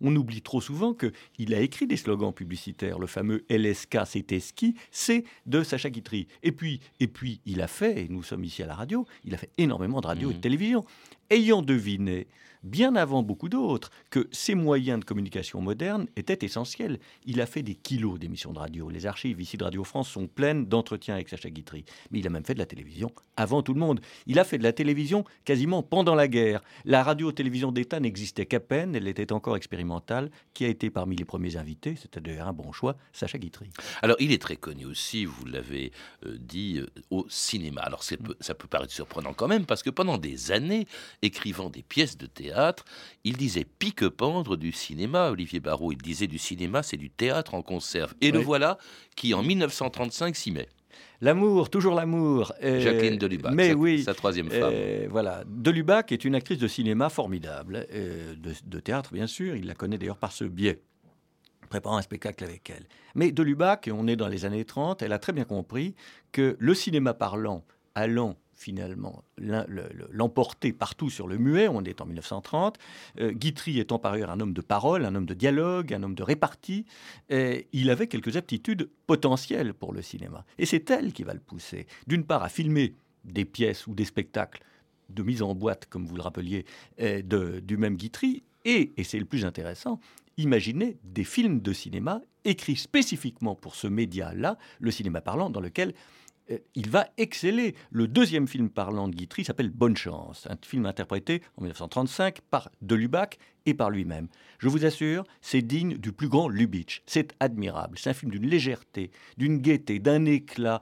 on 0.00 0.14
oublie 0.16 0.42
trop 0.42 0.60
souvent 0.60 0.94
qu'il 0.94 1.54
a 1.54 1.60
écrit 1.60 1.86
des 1.86 1.96
slogans 1.96 2.32
publicitaires. 2.32 2.98
Le 2.98 3.06
fameux 3.06 3.44
LSK, 3.48 3.96
c'était 4.12 4.40
ski, 4.40 4.74
c'est 4.90 5.24
de 5.46 5.62
Sacha 5.62 5.90
Guitry. 5.90 6.28
Et 6.42 6.52
puis, 6.52 6.80
et 7.00 7.06
puis, 7.06 7.40
il 7.46 7.62
a 7.62 7.66
fait, 7.66 8.02
et 8.02 8.08
nous 8.08 8.22
sommes 8.22 8.44
ici 8.44 8.62
à 8.62 8.66
la 8.66 8.74
radio, 8.74 9.06
il 9.24 9.34
a 9.34 9.38
fait 9.38 9.50
énormément 9.56 10.00
de 10.00 10.06
radio 10.06 10.30
et 10.30 10.34
de 10.34 10.38
mmh. 10.38 10.42
télévision. 10.42 10.84
Ayant 11.30 11.62
deviné 11.62 12.26
bien 12.62 12.96
avant 12.96 13.22
beaucoup 13.22 13.48
d'autres, 13.48 13.90
que 14.10 14.28
ces 14.30 14.54
moyens 14.54 15.00
de 15.00 15.04
communication 15.04 15.60
modernes 15.60 16.06
étaient 16.16 16.44
essentiels. 16.44 16.98
Il 17.24 17.40
a 17.40 17.46
fait 17.46 17.62
des 17.62 17.74
kilos 17.74 18.18
d'émissions 18.18 18.52
de 18.52 18.58
radio. 18.58 18.88
Les 18.90 19.06
archives 19.06 19.40
ici 19.40 19.56
de 19.56 19.64
Radio 19.64 19.84
France 19.84 20.08
sont 20.08 20.26
pleines 20.26 20.66
d'entretiens 20.66 21.14
avec 21.14 21.28
Sacha 21.28 21.50
Guitry. 21.50 21.84
Mais 22.10 22.20
il 22.20 22.26
a 22.26 22.30
même 22.30 22.44
fait 22.44 22.54
de 22.54 22.58
la 22.58 22.66
télévision 22.66 23.10
avant 23.36 23.62
tout 23.62 23.74
le 23.74 23.80
monde. 23.80 24.00
Il 24.26 24.38
a 24.38 24.44
fait 24.44 24.58
de 24.58 24.62
la 24.62 24.72
télévision 24.72 25.24
quasiment 25.44 25.82
pendant 25.82 26.14
la 26.14 26.28
guerre. 26.28 26.62
La 26.84 27.02
radio-télévision 27.02 27.72
d'État 27.72 28.00
n'existait 28.00 28.46
qu'à 28.46 28.60
peine, 28.60 28.94
elle 28.94 29.08
était 29.08 29.32
encore 29.32 29.56
expérimentale. 29.56 30.30
Qui 30.54 30.64
a 30.64 30.68
été 30.68 30.90
parmi 30.90 31.16
les 31.16 31.24
premiers 31.24 31.56
invités? 31.56 31.96
D'ailleurs 32.22 32.48
un 32.48 32.52
bon 32.52 32.72
choix, 32.72 32.96
Sacha 33.12 33.38
Guitry. 33.38 33.70
Alors 34.02 34.16
il 34.20 34.32
est 34.32 34.40
très 34.40 34.56
connu 34.56 34.84
aussi, 34.84 35.24
vous 35.24 35.44
l'avez 35.46 35.92
euh, 36.26 36.36
dit, 36.38 36.78
euh, 36.78 36.86
au 37.10 37.26
cinéma. 37.28 37.80
Alors 37.80 38.04
ça 38.04 38.54
peut 38.54 38.68
paraître 38.68 38.92
surprenant 38.92 39.32
quand 39.32 39.48
même, 39.48 39.66
parce 39.66 39.82
que 39.82 39.90
pendant 39.90 40.18
des 40.18 40.52
années, 40.52 40.86
écrivant 41.22 41.70
des 41.70 41.82
pièces 41.82 42.16
de 42.16 42.26
théâtre, 42.26 42.51
il 43.24 43.36
disait 43.36 43.64
pique-pendre 43.64 44.56
du 44.56 44.72
cinéma, 44.72 45.30
Olivier 45.30 45.60
Barrault. 45.60 45.92
Il 45.92 45.98
disait 45.98 46.26
du 46.26 46.38
cinéma, 46.38 46.82
c'est 46.82 46.96
du 46.96 47.10
théâtre 47.10 47.54
en 47.54 47.62
conserve. 47.62 48.14
Et 48.20 48.30
le 48.30 48.38
voilà 48.38 48.78
qui, 49.16 49.34
en 49.34 49.42
1935, 49.42 50.36
s'y 50.36 50.50
met. 50.50 50.68
L'amour, 51.20 51.70
toujours 51.70 51.94
l'amour. 51.94 52.52
Euh, 52.64 52.80
Jacqueline 52.80 53.16
Delubac, 53.16 53.54
mais 53.54 53.70
sa, 53.70 53.74
oui, 53.76 54.02
sa 54.02 54.12
troisième 54.12 54.50
femme. 54.50 54.72
Euh, 54.74 55.06
voilà, 55.08 55.44
Delubac 55.46 56.10
est 56.10 56.24
une 56.24 56.34
actrice 56.34 56.58
de 56.58 56.66
cinéma 56.66 57.10
formidable, 57.10 57.86
euh, 57.92 58.34
de, 58.34 58.52
de, 58.66 58.80
théâtre 58.80 59.12
bien 59.12 59.28
sûr. 59.28 59.54
Il 59.54 59.66
la 59.66 59.74
connaît 59.74 59.98
d'ailleurs 59.98 60.16
par 60.16 60.32
ce 60.32 60.42
biais, 60.42 60.80
préparant 61.68 61.96
un 61.96 62.02
spectacle 62.02 62.42
avec 62.42 62.68
elle. 62.70 62.86
Mais 63.14 63.30
Delubac, 63.30 63.88
on 63.92 64.08
est 64.08 64.16
dans 64.16 64.26
les 64.26 64.44
années 64.44 64.64
30, 64.64 65.00
elle 65.02 65.12
a 65.12 65.20
très 65.20 65.32
bien 65.32 65.44
compris 65.44 65.94
que 66.32 66.56
le 66.58 66.74
cinéma 66.74 67.14
parlant 67.14 67.64
allant 67.94 68.36
finalement 68.62 69.24
l'emporter 69.38 70.72
partout 70.72 71.10
sur 71.10 71.26
le 71.26 71.38
muet, 71.38 71.68
on 71.68 71.82
est 71.82 72.00
en 72.00 72.06
1930, 72.06 72.78
euh, 73.20 73.32
Guitry 73.32 73.80
étant 73.80 73.98
par 73.98 74.12
ailleurs 74.12 74.30
un 74.30 74.40
homme 74.40 74.54
de 74.54 74.60
parole, 74.60 75.04
un 75.04 75.14
homme 75.14 75.26
de 75.26 75.34
dialogue, 75.34 75.92
un 75.92 76.02
homme 76.02 76.14
de 76.14 76.22
répartie, 76.22 76.86
il 77.30 77.90
avait 77.90 78.06
quelques 78.06 78.36
aptitudes 78.36 78.88
potentielles 79.06 79.74
pour 79.74 79.92
le 79.92 80.02
cinéma. 80.02 80.44
Et 80.58 80.66
c'est 80.66 80.90
elle 80.90 81.12
qui 81.12 81.22
va 81.22 81.34
le 81.34 81.40
pousser, 81.40 81.86
d'une 82.06 82.24
part 82.24 82.42
à 82.42 82.48
filmer 82.48 82.94
des 83.24 83.44
pièces 83.44 83.86
ou 83.86 83.94
des 83.94 84.04
spectacles 84.04 84.62
de 85.08 85.22
mise 85.22 85.42
en 85.42 85.54
boîte, 85.54 85.86
comme 85.86 86.06
vous 86.06 86.16
le 86.16 86.22
rappeliez, 86.22 86.64
euh, 87.00 87.22
de, 87.22 87.60
du 87.60 87.76
même 87.76 87.96
Guitry, 87.96 88.42
et, 88.64 88.92
et 88.96 89.04
c'est 89.04 89.18
le 89.18 89.24
plus 89.24 89.44
intéressant, 89.44 90.00
imaginer 90.36 90.96
des 91.04 91.24
films 91.24 91.60
de 91.60 91.72
cinéma 91.72 92.22
écrits 92.44 92.76
spécifiquement 92.76 93.54
pour 93.54 93.74
ce 93.74 93.86
média-là, 93.86 94.58
le 94.80 94.90
cinéma 94.90 95.20
parlant, 95.20 95.50
dans 95.50 95.60
lequel 95.60 95.94
il 96.74 96.90
va 96.90 97.08
exceller. 97.18 97.74
Le 97.90 98.08
deuxième 98.08 98.48
film 98.48 98.68
parlant 98.68 99.08
de 99.08 99.14
Guitry 99.14 99.44
s'appelle 99.44 99.70
Bonne 99.70 99.96
chance, 99.96 100.46
un 100.50 100.56
film 100.60 100.86
interprété 100.86 101.42
en 101.56 101.62
1935 101.62 102.40
par 102.42 102.70
Delubac 102.80 103.38
et 103.66 103.74
par 103.74 103.90
lui-même. 103.90 104.28
Je 104.58 104.68
vous 104.68 104.84
assure, 104.84 105.24
c'est 105.40 105.62
digne 105.62 105.96
du 105.96 106.12
plus 106.12 106.28
grand 106.28 106.48
Lubitsch. 106.48 107.02
C'est 107.06 107.34
admirable. 107.40 107.98
C'est 107.98 108.10
un 108.10 108.14
film 108.14 108.30
d'une 108.30 108.46
légèreté, 108.46 109.10
d'une 109.36 109.58
gaieté, 109.58 109.98
d'un 109.98 110.24
éclat. 110.24 110.80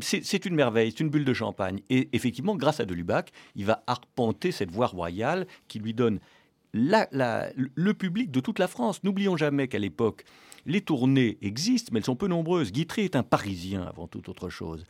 C'est 0.00 0.44
une 0.46 0.54
merveille, 0.54 0.92
c'est 0.92 1.00
une 1.00 1.10
bulle 1.10 1.24
de 1.24 1.34
champagne. 1.34 1.80
Et 1.90 2.08
effectivement, 2.12 2.56
grâce 2.56 2.80
à 2.80 2.84
Delubac, 2.84 3.32
il 3.56 3.64
va 3.64 3.82
arpenter 3.86 4.52
cette 4.52 4.70
voie 4.70 4.86
royale 4.86 5.46
qui 5.68 5.78
lui 5.78 5.94
donne 5.94 6.20
le 6.72 7.92
public 7.92 8.30
de 8.30 8.40
toute 8.40 8.58
la 8.58 8.68
France. 8.68 9.02
N'oublions 9.02 9.36
jamais 9.36 9.66
qu'à 9.66 9.80
l'époque, 9.80 10.24
les 10.66 10.80
tournées 10.80 11.38
existent, 11.42 11.90
mais 11.92 12.00
elles 12.00 12.04
sont 12.04 12.16
peu 12.16 12.28
nombreuses. 12.28 12.72
Guitry 12.72 13.02
est 13.02 13.16
un 13.16 13.22
Parisien 13.22 13.82
avant 13.82 14.06
toute 14.06 14.28
autre 14.28 14.48
chose. 14.48 14.84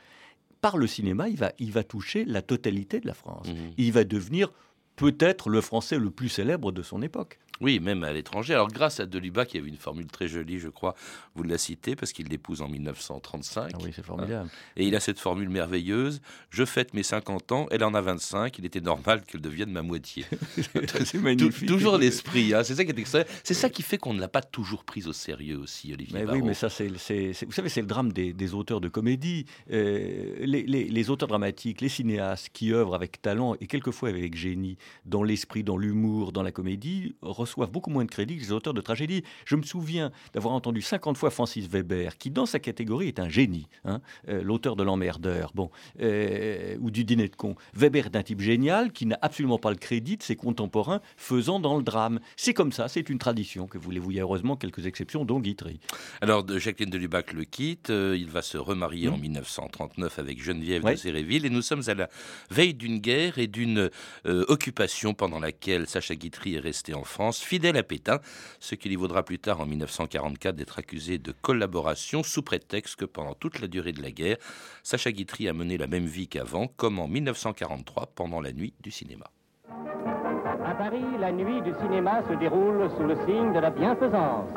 Par 0.61 0.77
le 0.77 0.87
cinéma, 0.87 1.29
il 1.29 1.37
va, 1.37 1.53
il 1.59 1.73
va 1.73 1.85
toucher 1.85 2.25
la 2.25 2.43
totalité 2.43 3.01
de 3.01 3.07
la 3.07 3.15
France. 3.15 3.49
Mmh. 3.49 3.55
Il 3.79 3.93
va 3.93 4.05
devenir 4.05 4.53
peut-être 4.97 5.49
le 5.49 5.61
français 5.61 5.99
le 5.99 6.11
plus 6.11 6.29
célèbre 6.29 6.73
de 6.73 6.83
son 6.83 7.01
époque. 7.01 7.39
Oui, 7.61 7.81
même 7.81 8.05
à 8.05 8.13
l'étranger. 8.13 8.55
Alors, 8.55 8.69
grâce 8.69 9.01
à 9.01 9.07
Delubac, 9.07 9.53
il 9.53 9.59
y 9.59 9.61
avait 9.61 9.69
une 9.69 9.77
formule 9.77 10.07
très 10.07 10.29
jolie, 10.29 10.59
je 10.59 10.69
crois, 10.69 10.95
vous 11.35 11.43
la 11.43 11.59
citez, 11.59 11.97
parce 11.97 12.13
qu'il 12.13 12.29
l'épouse 12.29 12.63
en 12.63 12.69
1935. 12.69 13.71
Ah 13.73 13.79
oui, 13.83 13.93
c'est 13.95 14.05
formidable. 14.05 14.49
Et 14.77 14.87
il 14.87 14.95
a 14.97 15.01
cette 15.01 15.19
formule 15.19 15.49
merveilleuse 15.49 16.21
je 16.51 16.65
fête 16.65 16.95
mes 16.95 17.03
50 17.03 17.53
ans, 17.53 17.67
elle 17.71 17.85
en 17.85 17.95
a 17.95 18.01
25, 18.01 18.59
il 18.59 18.65
était 18.65 18.81
normal 18.81 19.23
qu'elle 19.23 19.41
devienne 19.41 19.71
ma 19.71 19.83
moitié. 19.83 20.25
c'est 21.05 21.15
magnifique. 21.15 21.69
toujours 21.69 21.97
l'esprit, 21.97 22.55
hein. 22.55 22.65
c'est 22.65 22.75
ça 22.75 22.85
qui 22.85 22.91
est 22.91 23.27
C'est 23.45 23.55
ça 23.55 23.71
qui 23.71 23.83
fait 23.83 23.99
qu'on 23.99 24.15
ne 24.15 24.21
l'a 24.21 24.29
pas 24.29 24.43
toujours 24.43 24.85
prise 24.85 25.07
au 25.07 25.13
sérieux 25.13 25.59
aussi, 25.59 25.93
Olivier. 25.93 26.25
Mais 26.25 26.31
oui, 26.31 26.43
mais 26.43 26.55
ça, 26.55 26.69
c'est, 26.69 26.89
vous 26.89 27.53
savez, 27.53 27.69
c'est 27.69 27.81
le 27.81 27.87
drame 27.87 28.13
des, 28.13 28.55
auteurs 28.55 28.81
de 28.81 28.89
comédie. 28.89 29.47
Euh, 29.71 30.37
les, 30.41 30.65
les 30.65 31.11
auteurs 31.11 31.29
dramatiques, 31.29 31.81
les 31.81 31.89
cinéastes 31.89 32.51
qui 32.53 32.73
œuvrent 32.73 32.95
avec 32.95 33.23
talent 33.23 33.55
et 33.61 33.67
quelquefois 33.67 34.09
avec 34.09 34.35
génie 34.35 34.77
dans 35.05 35.23
l'esprit, 35.23 35.63
dans 35.63 35.77
l'humour, 35.77 36.33
dans 36.33 36.43
la 36.43 36.53
comédie, 36.53 37.15
reçoivent 37.51 37.71
beaucoup 37.71 37.91
moins 37.91 38.05
de 38.05 38.11
crédit 38.11 38.37
que 38.37 38.43
les 38.43 38.53
auteurs 38.53 38.75
de 38.75 38.81
tragédie. 38.81 39.25
Je 39.45 39.57
me 39.57 39.63
souviens 39.63 40.13
d'avoir 40.35 40.55
entendu 40.55 40.83
50 40.83 41.17
fois 41.17 41.31
Francis 41.31 41.67
Weber, 41.67 42.17
qui 42.17 42.31
dans 42.31 42.47
sa 42.47 42.61
catégorie 42.61 43.09
est 43.09 43.19
un 43.19 43.29
génie, 43.29 43.67
hein, 43.85 44.01
euh, 44.29 44.43
l'auteur 44.43 44.77
de 44.77 44.85
l'emmerdeur, 44.85 45.51
bon, 45.55 45.71
euh, 46.01 46.77
ou 46.81 46.91
du 46.91 47.05
dîner 47.05 47.29
de 47.29 47.35
con. 47.35 47.57
Weber 47.75 48.07
est 48.07 48.17
un 48.17 48.23
type 48.23 48.41
génial 48.41 48.93
qui 48.93 49.07
n'a 49.07 49.19
absolument 49.21 49.59
pas 49.59 49.71
le 49.71 49.77
crédit 49.77 50.17
de 50.17 50.23
ses 50.23 50.37
contemporains 50.37 51.01
faisant 51.17 51.59
dans 51.59 51.77
le 51.77 51.83
drame. 51.83 52.21
C'est 52.37 52.55
comme 52.55 52.73
ça, 52.73 52.89
c'est 52.89 53.11
une 53.11 53.19
tradition 53.19 53.67
que 53.67 53.79
voulez-vous. 53.79 54.13
Il 54.13 54.17
y 54.17 54.21
a 54.21 54.23
heureusement 54.23 54.57
quelques 54.57 54.87
exceptions, 54.87 55.25
dont 55.25 55.41
Guitry. 55.41 55.81
Alors, 56.21 56.47
Jacqueline 56.59 56.91
de 56.91 56.99
Lubac 56.99 57.33
le 57.33 57.45
quitte, 57.45 57.91
euh, 57.91 58.17
il 58.17 58.31
va 58.31 58.43
se 58.43 58.59
remarier 58.59 59.09
en 59.09 59.19
1939 59.19 60.17
mmh. 60.17 60.21
avec 60.21 60.43
Geneviève 60.43 60.85
de 60.85 60.95
Séréville, 60.95 61.47
et 61.47 61.51
nous 61.51 61.63
sommes 61.63 61.83
à 61.89 61.95
la 61.95 62.09
veille 62.51 62.75
d'une 62.75 62.99
guerre 62.99 63.39
et 63.39 63.49
d'une 63.49 63.91
occupation 64.25 65.15
pendant 65.15 65.41
laquelle 65.41 65.87
Sacha 65.89 66.15
Guitry 66.15 66.55
est 66.55 66.61
resté 66.61 66.95
en 66.95 67.05
France, 67.05 67.40
fidèle 67.45 67.77
à 67.77 67.83
Pétain, 67.83 68.21
ce 68.59 68.75
qui 68.75 68.89
lui 68.89 68.97
vaudra 68.97 69.23
plus 69.23 69.39
tard 69.39 69.61
en 69.61 69.67
1944 69.67 70.55
d'être 70.55 70.79
accusé 70.79 71.19
de 71.19 71.33
collaboration 71.33 72.23
sous 72.23 72.43
prétexte 72.43 72.97
que 72.97 73.05
pendant 73.05 73.35
toute 73.35 73.61
la 73.61 73.69
durée 73.69 73.93
de 73.93 74.03
la 74.03 74.11
guerre, 74.11 74.37
Sacha 74.83 75.13
Guitry 75.13 75.49
a 75.49 75.53
mené 75.53 75.77
la 75.77 75.87
même 75.87 76.07
vie 76.07 76.29
qu'avant, 76.29 76.67
comme 76.67 76.99
en 76.99 77.09
1943 77.09 78.13
pendant 78.15 78.41
la 78.41 78.53
nuit 78.53 78.75
du 78.81 78.91
cinéma. 78.91 79.27
À 79.69 80.75
Paris, 80.75 81.05
la 81.19 81.33
nuit 81.33 81.63
du 81.63 81.73
cinéma 81.81 82.23
se 82.29 82.35
déroule 82.35 82.91
sous 82.97 83.05
le 83.05 83.17
signe 83.27 83.53
de 83.53 83.59
la 83.59 83.71
bienfaisance. 83.71 84.51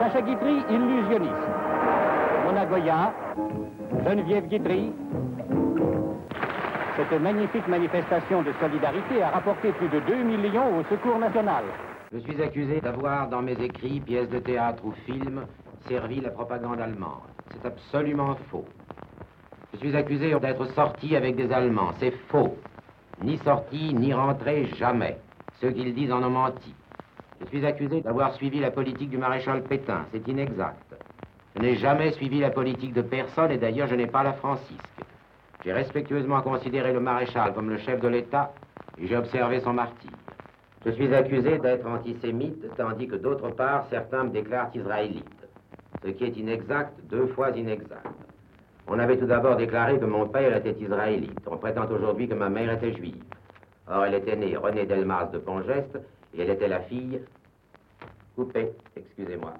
Sacha 0.00 0.22
Guitry, 0.22 0.62
illusionniste. 0.70 1.32
Mona 2.44 2.66
Goya, 2.66 3.14
Geneviève 4.04 4.46
Guitry, 4.48 4.92
cette 6.96 7.20
magnifique 7.20 7.68
manifestation 7.68 8.42
de 8.42 8.52
solidarité 8.60 9.22
a 9.22 9.30
rapporté 9.30 9.72
plus 9.72 9.88
de 9.88 10.00
2 10.00 10.22
millions 10.22 10.78
au 10.78 10.84
Secours 10.84 11.18
national. 11.18 11.64
Je 12.12 12.18
suis 12.18 12.42
accusé 12.42 12.80
d'avoir, 12.80 13.28
dans 13.28 13.42
mes 13.42 13.60
écrits, 13.62 14.00
pièces 14.00 14.30
de 14.30 14.38
théâtre 14.38 14.82
ou 14.84 14.92
films, 15.04 15.44
servi 15.88 16.20
la 16.20 16.30
propagande 16.30 16.80
allemande. 16.80 17.28
C'est 17.52 17.66
absolument 17.66 18.34
faux. 18.50 18.64
Je 19.74 19.78
suis 19.78 19.96
accusé 19.96 20.34
d'être 20.40 20.64
sorti 20.72 21.16
avec 21.16 21.36
des 21.36 21.52
Allemands. 21.52 21.92
C'est 21.98 22.14
faux. 22.28 22.56
Ni 23.22 23.36
sorti, 23.38 23.92
ni 23.92 24.14
rentré, 24.14 24.66
jamais. 24.76 25.18
Ceux 25.60 25.70
qu'ils 25.70 25.94
disent 25.94 26.12
en 26.12 26.22
ont 26.22 26.30
menti. 26.30 26.74
Je 27.40 27.46
suis 27.46 27.66
accusé 27.66 28.00
d'avoir 28.00 28.32
suivi 28.34 28.60
la 28.60 28.70
politique 28.70 29.10
du 29.10 29.18
maréchal 29.18 29.62
Pétain. 29.64 30.06
C'est 30.12 30.26
inexact. 30.28 30.94
Je 31.56 31.62
n'ai 31.62 31.76
jamais 31.76 32.12
suivi 32.12 32.40
la 32.40 32.50
politique 32.50 32.94
de 32.94 33.02
personne 33.02 33.50
et 33.50 33.58
d'ailleurs 33.58 33.88
je 33.88 33.94
n'ai 33.94 34.06
pas 34.06 34.22
la 34.22 34.32
francisque. 34.34 34.95
J'ai 35.66 35.72
respectueusement 35.72 36.42
considéré 36.42 36.92
le 36.92 37.00
maréchal 37.00 37.52
comme 37.52 37.70
le 37.70 37.78
chef 37.78 38.00
de 38.00 38.06
l'État 38.06 38.52
et 38.98 39.08
j'ai 39.08 39.16
observé 39.16 39.58
son 39.58 39.72
martyr. 39.72 40.12
Je 40.84 40.92
suis 40.92 41.12
accusé 41.12 41.58
d'être 41.58 41.84
antisémite, 41.84 42.64
tandis 42.76 43.08
que 43.08 43.16
d'autre 43.16 43.50
part, 43.50 43.84
certains 43.90 44.22
me 44.22 44.30
déclarent 44.30 44.70
israélite. 44.76 45.24
Ce 46.04 46.10
qui 46.10 46.22
est 46.22 46.36
inexact, 46.36 46.92
deux 47.10 47.26
fois 47.26 47.50
inexact. 47.50 48.06
On 48.86 49.00
avait 49.00 49.16
tout 49.16 49.26
d'abord 49.26 49.56
déclaré 49.56 49.98
que 49.98 50.04
mon 50.04 50.28
père 50.28 50.56
était 50.56 50.78
israélite. 50.80 51.40
On 51.50 51.56
prétend 51.56 51.90
aujourd'hui 51.90 52.28
que 52.28 52.34
ma 52.34 52.48
mère 52.48 52.70
était 52.70 52.92
juive. 52.92 53.24
Or, 53.88 54.04
elle 54.04 54.14
était 54.14 54.36
née 54.36 54.56
Renée 54.56 54.86
Delmas 54.86 55.24
de 55.32 55.38
Pongeste 55.38 55.98
et 56.32 56.42
elle 56.42 56.50
était 56.50 56.68
la 56.68 56.78
fille 56.82 57.20
Coupé, 58.36 58.68
excusez-moi. 58.94 59.54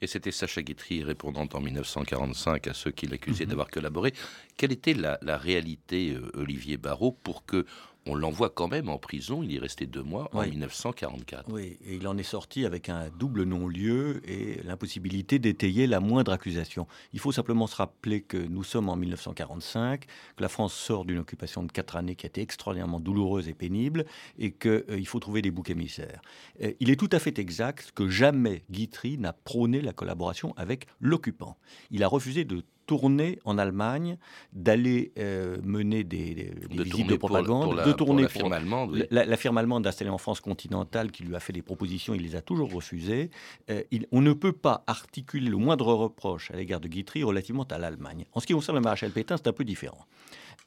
Et 0.00 0.06
c'était 0.06 0.30
Sacha 0.30 0.62
Guitry 0.62 1.04
répondant 1.04 1.46
en 1.52 1.60
1945 1.60 2.66
à 2.66 2.72
ceux 2.72 2.90
qui 2.90 3.06
l'accusaient 3.06 3.44
mhm. 3.44 3.50
d'avoir 3.50 3.68
collaboré. 3.68 4.14
Quelle 4.56 4.72
était 4.72 4.94
la, 4.94 5.18
la 5.20 5.36
réalité, 5.36 6.14
euh, 6.14 6.30
Olivier 6.34 6.78
Barrault, 6.78 7.12
pour 7.12 7.44
que 7.44 7.66
on 8.06 8.14
l'envoie 8.14 8.50
quand 8.50 8.68
même 8.68 8.88
en 8.88 8.98
prison. 8.98 9.42
Il 9.42 9.52
y 9.52 9.56
est 9.56 9.60
resté 9.60 9.86
deux 9.86 10.02
mois 10.02 10.28
en 10.32 10.42
1944. 10.42 11.52
Oui, 11.52 11.78
et 11.84 11.96
il 11.96 12.08
en 12.08 12.16
est 12.18 12.22
sorti 12.22 12.64
avec 12.64 12.88
un 12.88 13.08
double 13.18 13.44
non-lieu 13.44 14.20
et 14.28 14.60
l'impossibilité 14.64 15.38
d'étayer 15.38 15.86
la 15.86 16.00
moindre 16.00 16.32
accusation. 16.32 16.86
Il 17.12 17.20
faut 17.20 17.32
simplement 17.32 17.66
se 17.66 17.76
rappeler 17.76 18.20
que 18.20 18.36
nous 18.36 18.64
sommes 18.64 18.88
en 18.88 18.96
1945, 18.96 20.06
que 20.36 20.42
la 20.42 20.48
France 20.48 20.74
sort 20.74 21.04
d'une 21.04 21.18
occupation 21.18 21.62
de 21.62 21.70
quatre 21.70 21.96
années 21.96 22.16
qui 22.16 22.26
a 22.26 22.28
été 22.28 22.40
extraordinairement 22.40 23.00
douloureuse 23.00 23.48
et 23.48 23.54
pénible, 23.54 24.04
et 24.38 24.52
qu'il 24.52 24.70
euh, 24.70 25.04
faut 25.04 25.20
trouver 25.20 25.42
des 25.42 25.50
boucs 25.50 25.70
émissaires. 25.70 26.20
Euh, 26.62 26.72
il 26.80 26.90
est 26.90 26.96
tout 26.96 27.10
à 27.12 27.18
fait 27.18 27.38
exact 27.38 27.92
que 27.94 28.08
jamais 28.08 28.64
Guitry 28.70 29.18
n'a 29.18 29.32
prôné 29.32 29.80
la 29.80 29.92
collaboration 29.92 30.54
avec 30.56 30.86
l'occupant. 31.00 31.56
Il 31.90 32.02
a 32.02 32.08
refusé 32.08 32.44
de 32.44 32.62
tourner 32.92 33.38
en 33.46 33.56
Allemagne, 33.56 34.18
d'aller 34.52 35.12
euh, 35.18 35.56
mener 35.64 36.04
des, 36.04 36.52
visites 36.68 37.06
de 37.06 37.16
propagande, 37.16 37.82
de 37.86 37.92
tourner 37.92 38.24
pour 38.24 38.24
la 38.24 38.28
firme 38.28 38.52
allemande. 38.52 39.06
La, 39.10 39.36
firme 39.38 39.56
allemande 39.56 39.86
installée 39.86 40.10
en 40.10 40.18
France 40.18 40.42
continentale 40.42 41.10
qui 41.10 41.22
lui 41.22 41.34
a 41.34 41.40
fait 41.40 41.54
des 41.54 41.62
propositions, 41.62 42.12
il 42.12 42.20
les 42.20 42.36
a 42.36 42.42
toujours 42.42 42.70
refusées. 42.70 43.30
Euh, 43.70 43.82
on 44.12 44.20
ne 44.20 44.34
peut 44.34 44.52
pas 44.52 44.84
articuler 44.86 45.48
le 45.48 45.56
moindre 45.56 45.94
reproche 45.94 46.50
à 46.50 46.56
l'égard 46.56 46.80
de 46.80 46.88
Guitry 46.88 47.22
relativement 47.22 47.64
à 47.70 47.78
l'Allemagne. 47.78 48.26
En 48.34 48.40
ce 48.40 48.46
qui 48.46 48.52
concerne 48.52 48.76
le 48.76 48.82
maréchal 48.82 49.10
Pétain, 49.10 49.38
c'est 49.38 49.48
un 49.48 49.54
peu 49.54 49.64
différent. 49.64 50.04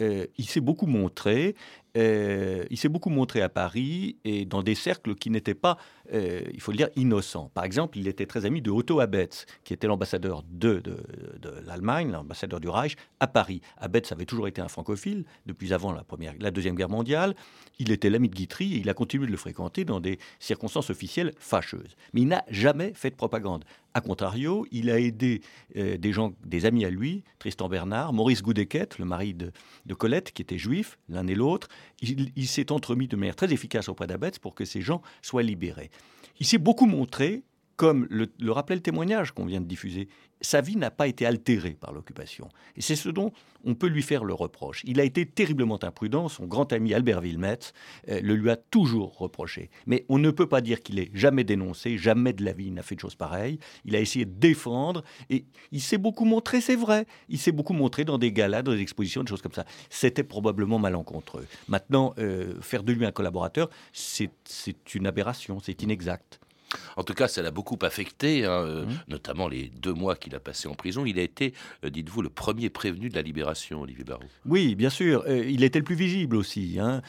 Euh, 0.02 0.26
il 0.40 0.50
s'est 0.50 0.62
beaucoup 0.62 0.88
montré 0.88 1.56
euh, 1.96 2.66
il 2.70 2.78
s'est 2.78 2.90
beaucoup 2.90 3.10
montré 3.10 3.42
à 3.42 3.50
Paris 3.50 4.18
et 4.26 4.46
dans 4.46 4.64
des 4.64 4.76
cercles 4.76 5.16
qui 5.16 5.30
n'étaient 5.30 5.54
pas, 5.54 5.78
euh, 6.14 6.42
il 6.54 6.62
faut 6.62 6.72
le 6.72 6.78
dire, 6.78 6.90
innocents. 6.96 7.52
Par 7.54 7.64
exemple, 7.64 7.98
il 7.98 8.08
était 8.08 8.26
très 8.26 8.46
ami 8.46 8.62
de 8.62 8.72
Otto 8.72 9.00
Abetz, 9.00 9.46
qui 9.64 9.74
était 9.74 9.88
l'ambassadeur 9.88 10.44
de, 10.50 10.80
de, 10.80 10.98
l'Allemagne, 11.66 12.12
l'ambassadeur 12.12 12.60
du 12.60 12.70
Reich, 12.70 12.96
à 13.20 13.28
Paris. 13.28 13.62
Abetz 13.78 14.12
avait 14.12 14.26
toujours 14.26 14.48
été 14.48 14.62
un 14.62 14.68
francophile 14.68 15.26
depuis 15.46 15.74
avant 15.74 15.92
la, 15.92 16.04
première, 16.04 16.34
la 16.40 16.52
Deuxième 16.52 16.76
Guerre 16.76 16.90
mondiale. 16.90 17.36
Il 17.80 17.92
était 17.92 18.10
l'ami 18.10 18.30
de 18.30 18.36
Guitry 18.36 18.76
et 18.76 18.78
il 18.78 18.90
a 18.90 18.94
continué 18.94 19.26
de 19.26 19.32
le 19.32 19.38
fréquenter 19.38 19.86
dans 19.86 20.00
des 20.00 20.20
circonstances 20.40 20.90
officielles 20.90 21.34
fâcheuses. 21.38 21.96
Mais 22.14 22.22
il 22.22 22.28
n'a 22.28 22.44
jamais 22.50 22.94
fait 22.94 23.10
de 23.10 23.16
propagande. 23.16 23.66
A 23.96 24.02
contrario, 24.02 24.68
il 24.72 24.92
a 24.92 25.00
aidé 25.00 25.40
euh, 25.78 25.98
des 25.98 26.12
gens, 26.12 26.34
des 26.44 26.66
amis 26.66 26.84
à 26.84 26.90
lui, 26.90 27.24
Tristan 27.40 27.70
Bernard, 27.70 28.12
Maurice 28.12 28.44
Goudeket, 28.44 29.00
le 29.00 29.06
mari 29.06 29.34
de, 29.34 29.54
Colette, 29.94 30.34
qui 30.34 30.42
était 30.42 30.58
juif, 30.58 30.98
l'un 31.08 31.26
et 31.28 31.34
l'autre. 31.34 31.70
Il, 32.02 32.48
s'est 32.48 32.72
entremis 32.72 33.08
de 33.08 33.16
manière 33.16 33.36
très 33.36 33.52
efficace 33.54 33.90
auprès 33.90 34.08
d'Abetz 34.08 34.40
pour 34.40 34.56
que 34.56 34.66
ces 34.66 34.82
gens 34.82 35.02
soient 35.22 35.44
libérés. 35.44 35.92
Il 36.40 36.46
s'est 36.46 36.58
beaucoup 36.58 36.86
montré 36.86 37.44
comme 37.76 38.08
le, 38.10 38.30
rappelait 38.52 38.76
le 38.76 38.82
témoignage 38.82 39.32
qu'on 39.32 39.46
vient 39.46 39.62
de 39.62 39.66
diffuser, 39.66 40.08
sa 40.46 40.62
vie 40.62 40.78
n'a 40.78 40.92
pas 40.92 41.08
été 41.08 41.26
altérée 41.26 41.76
par 41.80 41.92
l'occupation. 41.92 42.50
Et 42.76 42.82
c'est 42.82 42.96
ce 42.96 43.10
dont 43.10 43.32
on 43.66 43.74
peut 43.74 43.88
lui 43.88 44.04
faire 44.04 44.24
le 44.24 44.34
reproche. 44.34 44.82
Il 44.86 45.00
a 45.00 45.04
été 45.04 45.26
terriblement 45.26 45.84
imprudent, 45.84 46.30
son 46.30 46.46
grand 46.46 46.72
ami 46.72 46.94
Albert 46.94 47.22
Wilmetz 47.22 47.74
euh, 48.10 48.22
le 48.22 48.36
lui 48.36 48.50
a 48.50 48.56
toujours 48.56 49.18
reproché. 49.18 49.70
Mais 49.88 50.06
on 50.08 50.20
ne 50.20 50.30
peut 50.30 50.48
pas 50.48 50.62
dire 50.62 50.82
qu'il 50.82 51.00
ait 51.00 51.10
jamais 51.14 51.44
dénoncé, 51.44 51.98
jamais 51.98 52.32
de 52.32 52.46
la 52.46 52.54
vie 52.54 52.68
il 52.68 52.74
n'a 52.74 52.84
fait 52.84 52.96
de 52.96 53.00
choses 53.00 53.16
pareilles. 53.16 53.60
Il 53.86 53.96
a 53.96 54.00
essayé 54.00 54.26
de 54.26 54.32
défendre 54.32 55.04
et 55.30 55.46
il 55.72 55.82
s'est 55.82 55.98
beaucoup 55.98 56.26
montré, 56.26 56.62
c'est 56.62 56.76
vrai, 56.76 57.06
il 57.28 57.40
s'est 57.40 57.52
beaucoup 57.52 57.74
montré 57.74 58.06
dans 58.06 58.18
des 58.18 58.32
galas, 58.32 58.62
dans 58.62 58.72
des 58.72 58.82
expositions, 58.82 59.24
des 59.24 59.30
choses 59.30 59.42
comme 59.42 59.54
ça. 59.54 59.66
C'était 59.90 60.24
probablement 60.24 60.78
malencontreux. 60.78 61.48
Maintenant, 61.68 62.14
euh, 62.20 62.62
faire 62.62 62.84
de 62.84 62.94
lui 62.94 63.06
un 63.06 63.12
collaborateur, 63.12 63.70
c'est 63.94 64.30
une 64.94 65.08
aberration, 65.08 65.60
c'est 65.60 65.82
inexact. 65.82 66.40
En 66.98 67.04
tout 67.04 67.14
cas, 67.14 67.28
ça 67.28 67.42
l'a 67.42 67.52
beaucoup 67.52 67.78
affecté, 67.82 68.46
hein, 68.46 68.52
euh, 68.52 68.86
mmh. 68.86 68.90
notamment 69.10 69.48
les 69.48 69.72
deux 69.82 69.94
mois 69.94 70.16
qu'il 70.16 70.36
a 70.36 70.40
passé 70.40 70.68
en 70.68 70.76
prison. 70.76 71.06
Il 71.06 71.20
a 71.20 71.22
été, 71.22 71.54
euh, 71.84 71.90
dites-vous, 71.90 72.22
le 72.22 72.30
premier 72.30 72.70
prévenu 72.70 73.10
de 73.10 73.16
la 73.16 73.22
libération, 73.22 73.82
Olivier 73.82 74.04
Barrault. 74.04 74.24
Oui, 74.46 74.76
bien 74.76 74.90
sûr. 74.90 75.24
Euh, 75.28 75.46
il 75.46 75.64
était 75.64 75.80
le 75.80 75.86
plus 75.86 75.96
visible 75.96 76.36
aussi. 76.36 76.78
Hein. 76.80 77.02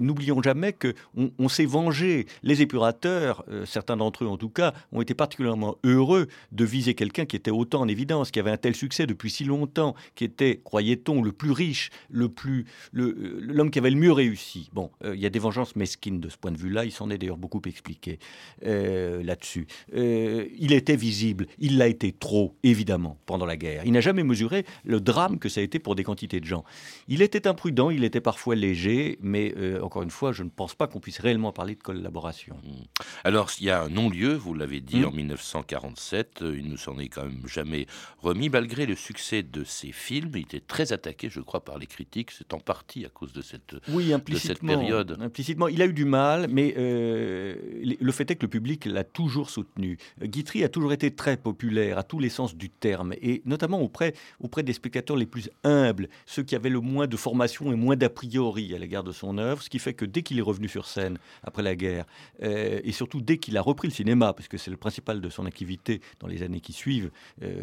N'oublions 0.00 0.42
jamais 0.42 0.72
que 0.72 0.94
on, 1.16 1.48
s'est 1.48 1.64
vengé. 1.64 2.26
Les 2.42 2.62
épurateurs, 2.62 3.44
certains 3.64 3.96
d'entre 3.96 4.24
eux 4.24 4.28
en 4.28 4.36
tout 4.36 4.48
cas, 4.48 4.72
ont 4.92 5.00
été 5.00 5.14
particulièrement 5.14 5.76
heureux 5.84 6.26
de 6.52 6.64
viser 6.64 6.94
quelqu'un 6.94 7.26
qui 7.26 7.36
était 7.36 7.50
autant 7.50 7.80
en 7.80 7.88
évidence, 7.88 8.30
qui 8.30 8.40
avait 8.40 8.50
un 8.50 8.56
tel 8.56 8.74
succès 8.74 9.06
depuis 9.06 9.30
si 9.30 9.44
longtemps, 9.44 9.94
qui 10.14 10.24
était, 10.24 10.60
croyait-on, 10.64 11.22
le 11.22 11.32
plus 11.32 11.52
riche, 11.52 11.90
le 12.10 12.28
plus, 12.28 12.66
l'homme 12.92 13.70
qui 13.70 13.78
avait 13.78 13.90
le 13.90 13.96
mieux 13.96 14.12
réussi. 14.12 14.70
Bon, 14.72 14.90
il 15.04 15.20
y 15.20 15.26
a 15.26 15.30
des 15.30 15.38
vengeances 15.38 15.76
mesquines 15.76 16.20
de 16.20 16.28
ce 16.28 16.36
point 16.36 16.50
de 16.50 16.58
vue-là. 16.58 16.84
Il 16.84 16.92
s'en 16.92 17.10
est 17.10 17.18
d'ailleurs 17.18 17.36
beaucoup 17.36 17.62
expliqué. 17.66 18.18
Euh, 18.66 19.13
là-dessus. 19.22 19.66
Euh, 19.94 20.46
il 20.58 20.72
était 20.72 20.96
visible, 20.96 21.46
il 21.58 21.78
l'a 21.78 21.88
été 21.88 22.12
trop, 22.12 22.56
évidemment, 22.62 23.18
pendant 23.26 23.46
la 23.46 23.56
guerre. 23.56 23.82
Il 23.84 23.92
n'a 23.92 24.00
jamais 24.00 24.24
mesuré 24.24 24.64
le 24.84 25.00
drame 25.00 25.38
que 25.38 25.48
ça 25.48 25.60
a 25.60 25.64
été 25.64 25.78
pour 25.78 25.94
des 25.94 26.04
quantités 26.04 26.40
de 26.40 26.44
gens. 26.44 26.64
Il 27.08 27.22
était 27.22 27.46
imprudent, 27.46 27.90
il 27.90 28.04
était 28.04 28.20
parfois 28.20 28.54
léger, 28.54 29.18
mais 29.20 29.54
euh, 29.56 29.80
encore 29.82 30.02
une 30.02 30.10
fois, 30.10 30.32
je 30.32 30.42
ne 30.42 30.48
pense 30.48 30.74
pas 30.74 30.86
qu'on 30.86 31.00
puisse 31.00 31.18
réellement 31.18 31.52
parler 31.52 31.74
de 31.74 31.82
collaboration. 31.82 32.56
Hmm. 32.62 32.84
Alors, 33.24 33.50
il 33.60 33.66
y 33.66 33.70
a 33.70 33.82
un 33.82 33.88
non-lieu, 33.88 34.34
vous 34.34 34.54
l'avez 34.54 34.80
dit, 34.80 35.00
hmm. 35.00 35.06
en 35.06 35.12
1947, 35.12 36.38
il 36.42 36.70
ne 36.70 36.76
s'en 36.76 36.98
est 36.98 37.08
quand 37.08 37.24
même 37.24 37.46
jamais 37.46 37.86
remis, 38.18 38.48
malgré 38.48 38.86
le 38.86 38.94
succès 38.94 39.42
de 39.42 39.64
ses 39.64 39.92
films. 39.92 40.32
Il 40.34 40.42
était 40.42 40.60
très 40.60 40.92
attaqué, 40.92 41.28
je 41.30 41.40
crois, 41.40 41.64
par 41.64 41.78
les 41.78 41.86
critiques. 41.86 42.30
C'est 42.30 42.52
en 42.54 42.58
partie 42.58 43.04
à 43.04 43.08
cause 43.08 43.32
de 43.32 43.42
cette, 43.42 43.76
oui, 43.88 44.12
implicitement, 44.12 44.54
de 44.54 44.72
cette 44.72 44.80
période. 44.80 45.18
Implicitement, 45.20 45.68
il 45.68 45.82
a 45.82 45.86
eu 45.86 45.92
du 45.92 46.04
mal, 46.04 46.46
mais 46.48 46.74
le 46.76 48.12
fait 48.12 48.30
est 48.30 48.36
que 48.36 48.42
le 48.42 48.50
public 48.50 48.84
l'a 48.86 49.03
toujours 49.04 49.50
soutenu. 49.50 49.98
Guitry 50.22 50.64
a 50.64 50.68
toujours 50.68 50.92
été 50.92 51.14
très 51.14 51.36
populaire 51.36 51.98
à 51.98 52.02
tous 52.02 52.18
les 52.18 52.28
sens 52.28 52.56
du 52.56 52.68
terme, 52.70 53.14
et 53.22 53.42
notamment 53.44 53.80
auprès, 53.80 54.14
auprès 54.40 54.62
des 54.62 54.72
spectateurs 54.72 55.16
les 55.16 55.26
plus 55.26 55.50
humbles, 55.62 56.08
ceux 56.26 56.42
qui 56.42 56.54
avaient 56.54 56.70
le 56.70 56.80
moins 56.80 57.06
de 57.06 57.16
formation 57.16 57.72
et 57.72 57.76
moins 57.76 57.96
d'a 57.96 58.10
priori 58.10 58.74
à 58.74 58.78
l'égard 58.78 59.04
de 59.04 59.12
son 59.12 59.38
œuvre, 59.38 59.62
ce 59.62 59.70
qui 59.70 59.78
fait 59.78 59.94
que 59.94 60.04
dès 60.04 60.22
qu'il 60.22 60.38
est 60.38 60.42
revenu 60.42 60.68
sur 60.68 60.86
scène 60.86 61.18
après 61.42 61.62
la 61.62 61.76
guerre, 61.76 62.04
euh, 62.42 62.80
et 62.82 62.92
surtout 62.92 63.20
dès 63.20 63.38
qu'il 63.38 63.56
a 63.56 63.62
repris 63.62 63.88
le 63.88 63.94
cinéma, 63.94 64.32
parce 64.32 64.48
que 64.48 64.58
c'est 64.58 64.70
le 64.70 64.76
principal 64.76 65.20
de 65.20 65.28
son 65.30 65.46
activité 65.46 66.00
dans 66.20 66.26
les 66.26 66.42
années 66.42 66.60
qui 66.60 66.72
suivent, 66.72 67.10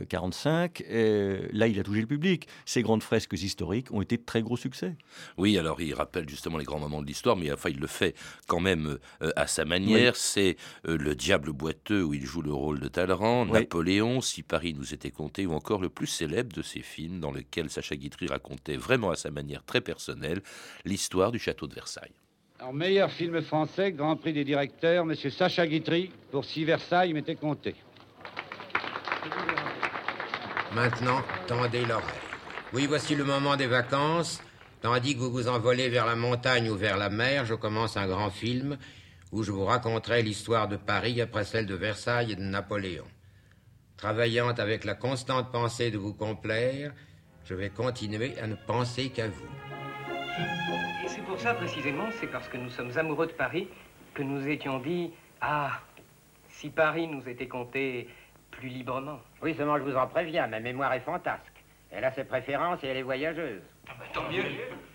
45, 0.09 0.81
euh, 0.81 0.85
euh, 0.91 1.47
là 1.53 1.67
il 1.67 1.79
a 1.79 1.83
touché 1.83 2.01
le 2.01 2.07
public. 2.07 2.47
Ses 2.65 2.81
grandes 2.81 3.03
fresques 3.03 3.33
historiques 3.33 3.91
ont 3.91 4.01
été 4.01 4.17
de 4.17 4.23
très 4.23 4.41
gros 4.41 4.57
succès. 4.57 4.95
Oui, 5.37 5.57
alors 5.57 5.81
il 5.81 5.93
rappelle 5.93 6.27
justement 6.27 6.57
les 6.57 6.65
grands 6.65 6.79
moments 6.79 7.01
de 7.01 7.07
l'histoire, 7.07 7.35
mais 7.35 7.51
enfin 7.51 7.69
il 7.69 7.79
le 7.79 7.87
fait 7.87 8.15
quand 8.47 8.59
même 8.59 8.97
à 9.35 9.47
sa 9.47 9.65
manière. 9.65 10.15
C'est 10.15 10.57
le 10.83 11.11
le 11.11 11.15
Diable 11.31 11.53
boiteux 11.53 12.03
où 12.03 12.13
il 12.13 12.25
joue 12.25 12.41
le 12.41 12.51
rôle 12.51 12.81
de 12.81 12.89
Talleyrand, 12.89 13.45
Napoléon, 13.45 14.19
Si 14.19 14.43
Paris 14.43 14.75
nous 14.77 14.93
était 14.93 15.11
compté, 15.11 15.45
ou 15.45 15.53
encore 15.53 15.79
le 15.79 15.87
plus 15.87 16.05
célèbre 16.05 16.53
de 16.53 16.61
ces 16.61 16.81
films 16.81 17.21
dans 17.21 17.31
lequel 17.31 17.69
Sacha 17.69 17.95
Guitry 17.95 18.27
racontait 18.27 18.75
vraiment 18.75 19.11
à 19.11 19.15
sa 19.15 19.31
manière 19.31 19.63
très 19.63 19.79
personnelle 19.79 20.41
l'histoire 20.83 21.31
du 21.31 21.39
château 21.39 21.67
de 21.67 21.73
Versailles. 21.73 22.11
En 22.61 22.73
meilleur 22.73 23.09
film 23.09 23.41
français, 23.41 23.93
Grand 23.93 24.17
Prix 24.17 24.33
des 24.33 24.43
directeurs, 24.43 25.05
Monsieur 25.05 25.29
Sacha 25.29 25.65
Guitry, 25.65 26.11
pour 26.31 26.43
Si 26.43 26.65
Versailles 26.65 27.13
m'était 27.13 27.35
compté. 27.35 27.75
Maintenant, 30.75 31.21
tendez 31.47 31.85
l'oreille. 31.85 32.03
Oui, 32.73 32.87
voici 32.87 33.15
le 33.15 33.23
moment 33.23 33.55
des 33.55 33.67
vacances. 33.67 34.41
Tandis 34.81 35.13
que 35.15 35.19
vous 35.19 35.31
vous 35.31 35.47
envolez 35.47 35.87
vers 35.87 36.07
la 36.07 36.17
montagne 36.17 36.69
ou 36.69 36.75
vers 36.75 36.97
la 36.97 37.09
mer, 37.09 37.45
je 37.45 37.53
commence 37.53 37.95
un 37.95 38.07
grand 38.07 38.31
film 38.31 38.77
où 39.31 39.43
je 39.43 39.51
vous 39.51 39.65
raconterai 39.65 40.23
l'histoire 40.23 40.67
de 40.67 40.75
Paris 40.75 41.21
après 41.21 41.45
celle 41.45 41.65
de 41.65 41.75
Versailles 41.75 42.33
et 42.33 42.35
de 42.35 42.41
Napoléon. 42.41 43.05
Travaillant 43.97 44.49
avec 44.49 44.83
la 44.83 44.95
constante 44.95 45.51
pensée 45.51 45.91
de 45.91 45.97
vous 45.97 46.13
complaire, 46.13 46.91
je 47.45 47.53
vais 47.53 47.69
continuer 47.69 48.37
à 48.39 48.47
ne 48.47 48.55
penser 48.55 49.09
qu'à 49.09 49.27
vous. 49.27 49.49
Et 51.03 51.07
c'est 51.07 51.21
pour 51.23 51.39
ça 51.39 51.53
précisément, 51.53 52.09
c'est 52.19 52.27
parce 52.27 52.47
que 52.47 52.57
nous 52.57 52.69
sommes 52.69 52.97
amoureux 52.97 53.27
de 53.27 53.33
Paris 53.33 53.67
que 54.13 54.23
nous 54.23 54.47
étions 54.47 54.79
dit 54.79 55.11
Ah, 55.39 55.79
si 56.49 56.69
Paris 56.69 57.07
nous 57.07 57.27
était 57.27 57.47
compté 57.47 58.09
plus 58.51 58.69
librement. 58.69 59.19
Oui, 59.41 59.55
seulement 59.55 59.77
je 59.77 59.83
vous 59.83 59.95
en 59.95 60.07
préviens, 60.07 60.47
ma 60.47 60.59
mémoire 60.59 60.93
est 60.93 61.01
fantasque. 61.01 61.63
Elle 61.89 62.05
a 62.05 62.11
ses 62.11 62.23
préférences 62.23 62.83
et 62.83 62.87
elle 62.87 62.97
est 62.97 63.01
voyageuse. 63.03 63.61
Ah 63.87 63.93
bah, 63.99 64.05
tant 64.13 64.29
mieux. 64.31 64.43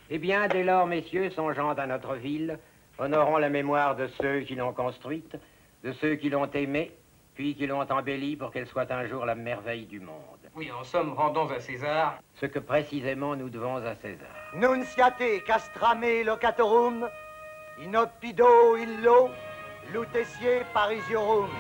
Eh 0.09 0.19
bien, 0.19 0.47
dès 0.49 0.63
lors, 0.63 0.87
messieurs, 0.87 1.31
songeant 1.31 1.71
à 1.71 1.87
notre 1.87 2.15
ville, 2.15 2.59
Honorons 2.99 3.37
la 3.37 3.51
mémoire 3.51 3.95
de 3.95 4.09
ceux 4.21 4.41
qui 4.41 4.55
l'ont 4.55 4.73
construite, 4.73 5.37
de 5.85 5.93
ceux 5.93 6.15
qui 6.15 6.31
l'ont 6.31 6.51
aimée, 6.53 6.93
puis 7.35 7.55
qui 7.55 7.67
l'ont 7.67 7.83
embellie 7.83 8.37
pour 8.37 8.51
qu'elle 8.51 8.67
soit 8.67 8.91
un 8.91 9.07
jour 9.07 9.27
la 9.27 9.35
merveille 9.35 9.85
du 9.85 10.01
monde. 10.01 10.17
Oui, 10.55 10.71
en 10.73 10.83
somme, 10.83 11.13
rendons 11.13 11.51
à 11.51 11.61
César 11.61 12.19
ce 12.41 12.47
que 12.47 12.59
précisément 12.59 13.37
nous 13.37 13.51
devons 13.51 13.77
à 13.77 13.95
César. 13.97 14.29
Nunciate 14.55 15.45
castrame 15.45 16.25
locatorum, 16.25 17.07
inopido 17.83 18.79
illo, 18.79 19.29
lutetier 19.93 20.63
parisiorum. 20.73 21.51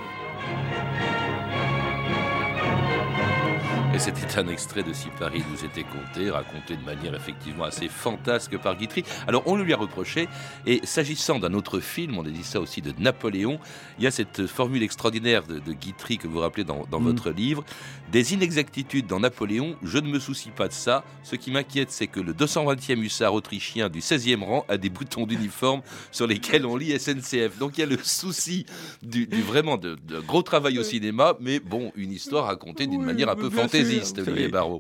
Et 3.97 3.99
c'était 3.99 4.39
un 4.39 4.49
extrait 4.49 4.83
de 4.83 4.93
Si 4.93 5.09
Paris 5.19 5.43
nous 5.51 5.65
était 5.65 5.83
compté, 5.83 6.29
raconté 6.29 6.77
de 6.77 6.85
manière 6.85 7.15
effectivement 7.15 7.65
assez 7.65 7.89
fantasque 7.89 8.59
par 8.59 8.77
Guitry. 8.77 9.05
Alors 9.27 9.43
on 9.47 9.57
le 9.57 9.65
lui 9.65 9.73
a 9.73 9.79
reproché, 9.79 10.29
et 10.67 10.83
s'agissant 10.85 11.39
d'un 11.39 11.55
autre 11.55 11.81
film, 11.81 12.19
on 12.19 12.27
a 12.27 12.29
dit 12.29 12.45
ça 12.45 12.61
aussi 12.61 12.83
de 12.83 12.93
Napoléon, 12.99 13.59
il 13.97 14.05
y 14.05 14.07
a 14.07 14.11
cette 14.11 14.47
formule 14.47 14.83
extraordinaire 14.83 15.45
de, 15.45 15.73
Guitry 15.73 16.19
que 16.19 16.29
vous 16.29 16.41
rappelez 16.41 16.65
dans, 16.65 16.83
mm. 16.83 17.05
votre 17.05 17.31
livre, 17.31 17.65
des 18.13 18.35
inexactitudes 18.35 19.07
dans 19.07 19.21
Napoléon, 19.21 19.77
je 19.83 19.97
ne 19.97 20.09
me 20.09 20.19
soucie 20.19 20.51
pas 20.51 20.69
de 20.69 20.75
ça, 20.75 21.03
ce 21.23 21.35
qui 21.35 21.51
m'inquiète 21.51 21.91
c'est 21.91 22.07
que 22.07 22.21
le 22.21 22.35
220e 22.35 23.01
hussard 23.01 23.33
autrichien 23.33 23.89
du 23.89 24.01
16e 24.01 24.45
rang 24.45 24.67
a 24.69 24.77
des 24.77 24.91
boutons 24.91 25.25
d'uniforme 25.25 25.81
sur 26.13 26.27
lesquels 26.27 26.67
on 26.67 26.77
lit 26.77 26.99
SNCF. 27.01 27.57
Donc 27.59 27.79
il 27.79 27.81
y 27.81 27.85
a 27.85 27.87
le 27.87 27.99
souci 28.03 28.67
du, 29.03 29.27
vraiment 29.41 29.79
de, 29.79 29.97
gros 30.27 30.43
travail 30.43 30.79
au 30.79 30.83
cinéma, 30.83 31.35
mais 31.41 31.61
bon, 31.61 31.93
une 31.97 32.13
histoire 32.13 32.45
racontée 32.45 32.87
d'une 32.87 33.03
manière 33.03 33.31
un 33.31 33.37
peu 33.37 33.49
fantaisiste. 33.49 33.86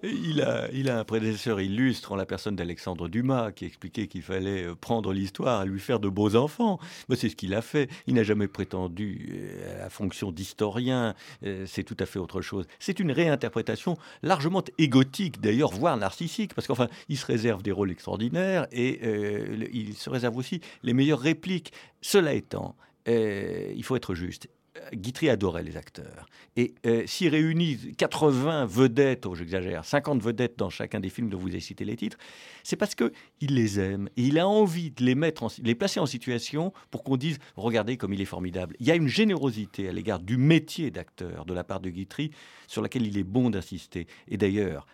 Il 0.03 0.42
a, 0.42 0.69
il 0.73 0.90
a 0.90 0.99
un 0.99 1.05
prédécesseur 1.05 1.61
illustre 1.61 2.12
en 2.12 2.16
la 2.16 2.27
personne 2.27 2.57
d'Alexandre 2.57 3.09
Dumas 3.09 3.53
qui 3.53 3.64
expliquait 3.64 4.07
qu'il 4.07 4.23
fallait 4.23 4.64
euh, 4.64 4.75
prendre 4.75 5.12
l'histoire 5.12 5.62
et 5.62 5.66
lui 5.66 5.81
faire 5.81 6.01
de 6.01 6.09
beaux 6.09 6.37
enfants. 6.37 6.79
c'est 7.14 7.29
ce 7.29 7.37
qu'il 7.37 7.55
a 7.55 7.62
fait. 7.62 7.88
Il 8.07 8.14
n'a 8.14 8.23
jamais 8.23 8.49
prétendu 8.49 9.29
euh, 9.33 9.77
à 9.77 9.79
la 9.85 9.90
fonction 9.90 10.33
d'historien. 10.33 11.14
Euh, 11.45 11.64
c'est 11.66 11.85
tout 11.85 11.97
à 11.99 12.07
fait 12.07 12.19
autre 12.19 12.40
chose. 12.40 12.66
C'est 12.79 13.01
une 13.01 13.12
réinterprétation 13.12 13.97
largement 14.23 14.62
égotique, 14.79 15.40
d'ailleurs, 15.40 15.71
voire 15.71 15.97
narcissique, 15.97 16.55
parce 16.55 16.66
qu'enfin, 16.66 16.88
il 17.09 17.16
se 17.16 17.27
réserve 17.27 17.62
des 17.62 17.73
rôles 17.73 17.90
extraordinaires 17.90 18.66
et 18.73 19.01
il 19.73 19.95
se 19.95 20.11
réserve 20.11 20.37
aussi 20.37 20.61
les 20.83 20.92
meilleures 20.92 21.21
répliques. 21.21 21.73
Cela 22.01 22.35
étant, 22.35 22.77
il 23.07 23.83
faut 23.83 23.97
être 23.97 24.14
juste 24.14 24.49
Guitry 24.93 25.29
adorait 25.29 25.62
les 25.62 25.77
acteurs. 25.77 26.27
Et 26.57 26.75
s'il 27.07 27.29
réunit 27.29 27.95
80 27.97 28.67
vedettes, 28.67 29.27
oh, 29.27 29.35
j'exagère, 29.35 29.85
50 29.85 30.23
vedettes 30.23 30.59
dans 30.59 30.71
chacun 30.71 31.01
des 31.01 31.11
films 31.11 31.29
dont 31.29 31.39
vous 31.39 31.49
avez 31.49 31.61
cité 31.61 31.85
les 31.85 31.97
titres, 31.97 32.19
c'est 32.62 32.77
parce 32.77 32.95
qu'il 32.95 33.11
les 33.41 33.79
aime 33.79 34.09
et 34.17 34.23
il 34.23 34.39
a 34.39 34.49
envie 34.49 34.91
de 34.91 35.05
les, 35.05 35.15
mettre 35.15 35.47
les 35.62 35.75
placer 35.75 36.01
en 36.01 36.07
situation 36.07 36.73
pour 36.91 37.05
qu'on 37.05 37.17
dise 37.17 37.39
regardez 37.57 37.97
comme 37.97 38.12
il 38.12 38.21
est 38.21 38.27
formidable. 38.27 38.77
Il 38.81 38.87
y 38.87 38.91
a 38.91 38.95
une 38.95 39.09
générosité 39.09 39.89
à 39.89 39.93
l'égard 39.93 40.21
du 40.21 40.37
métier 40.37 40.91
d'acteur 40.91 41.45
de 41.45 41.55
la 41.55 41.65
part 41.65 41.81
de 41.81 41.91
Guitry 41.91 42.31
sur 42.67 42.83
laquelle 42.83 43.07
il 43.07 43.19
est 43.19 43.25
bon 43.25 43.51
d'insister. 43.51 44.07
Et 44.29 44.37
d'ailleurs, 44.37 44.87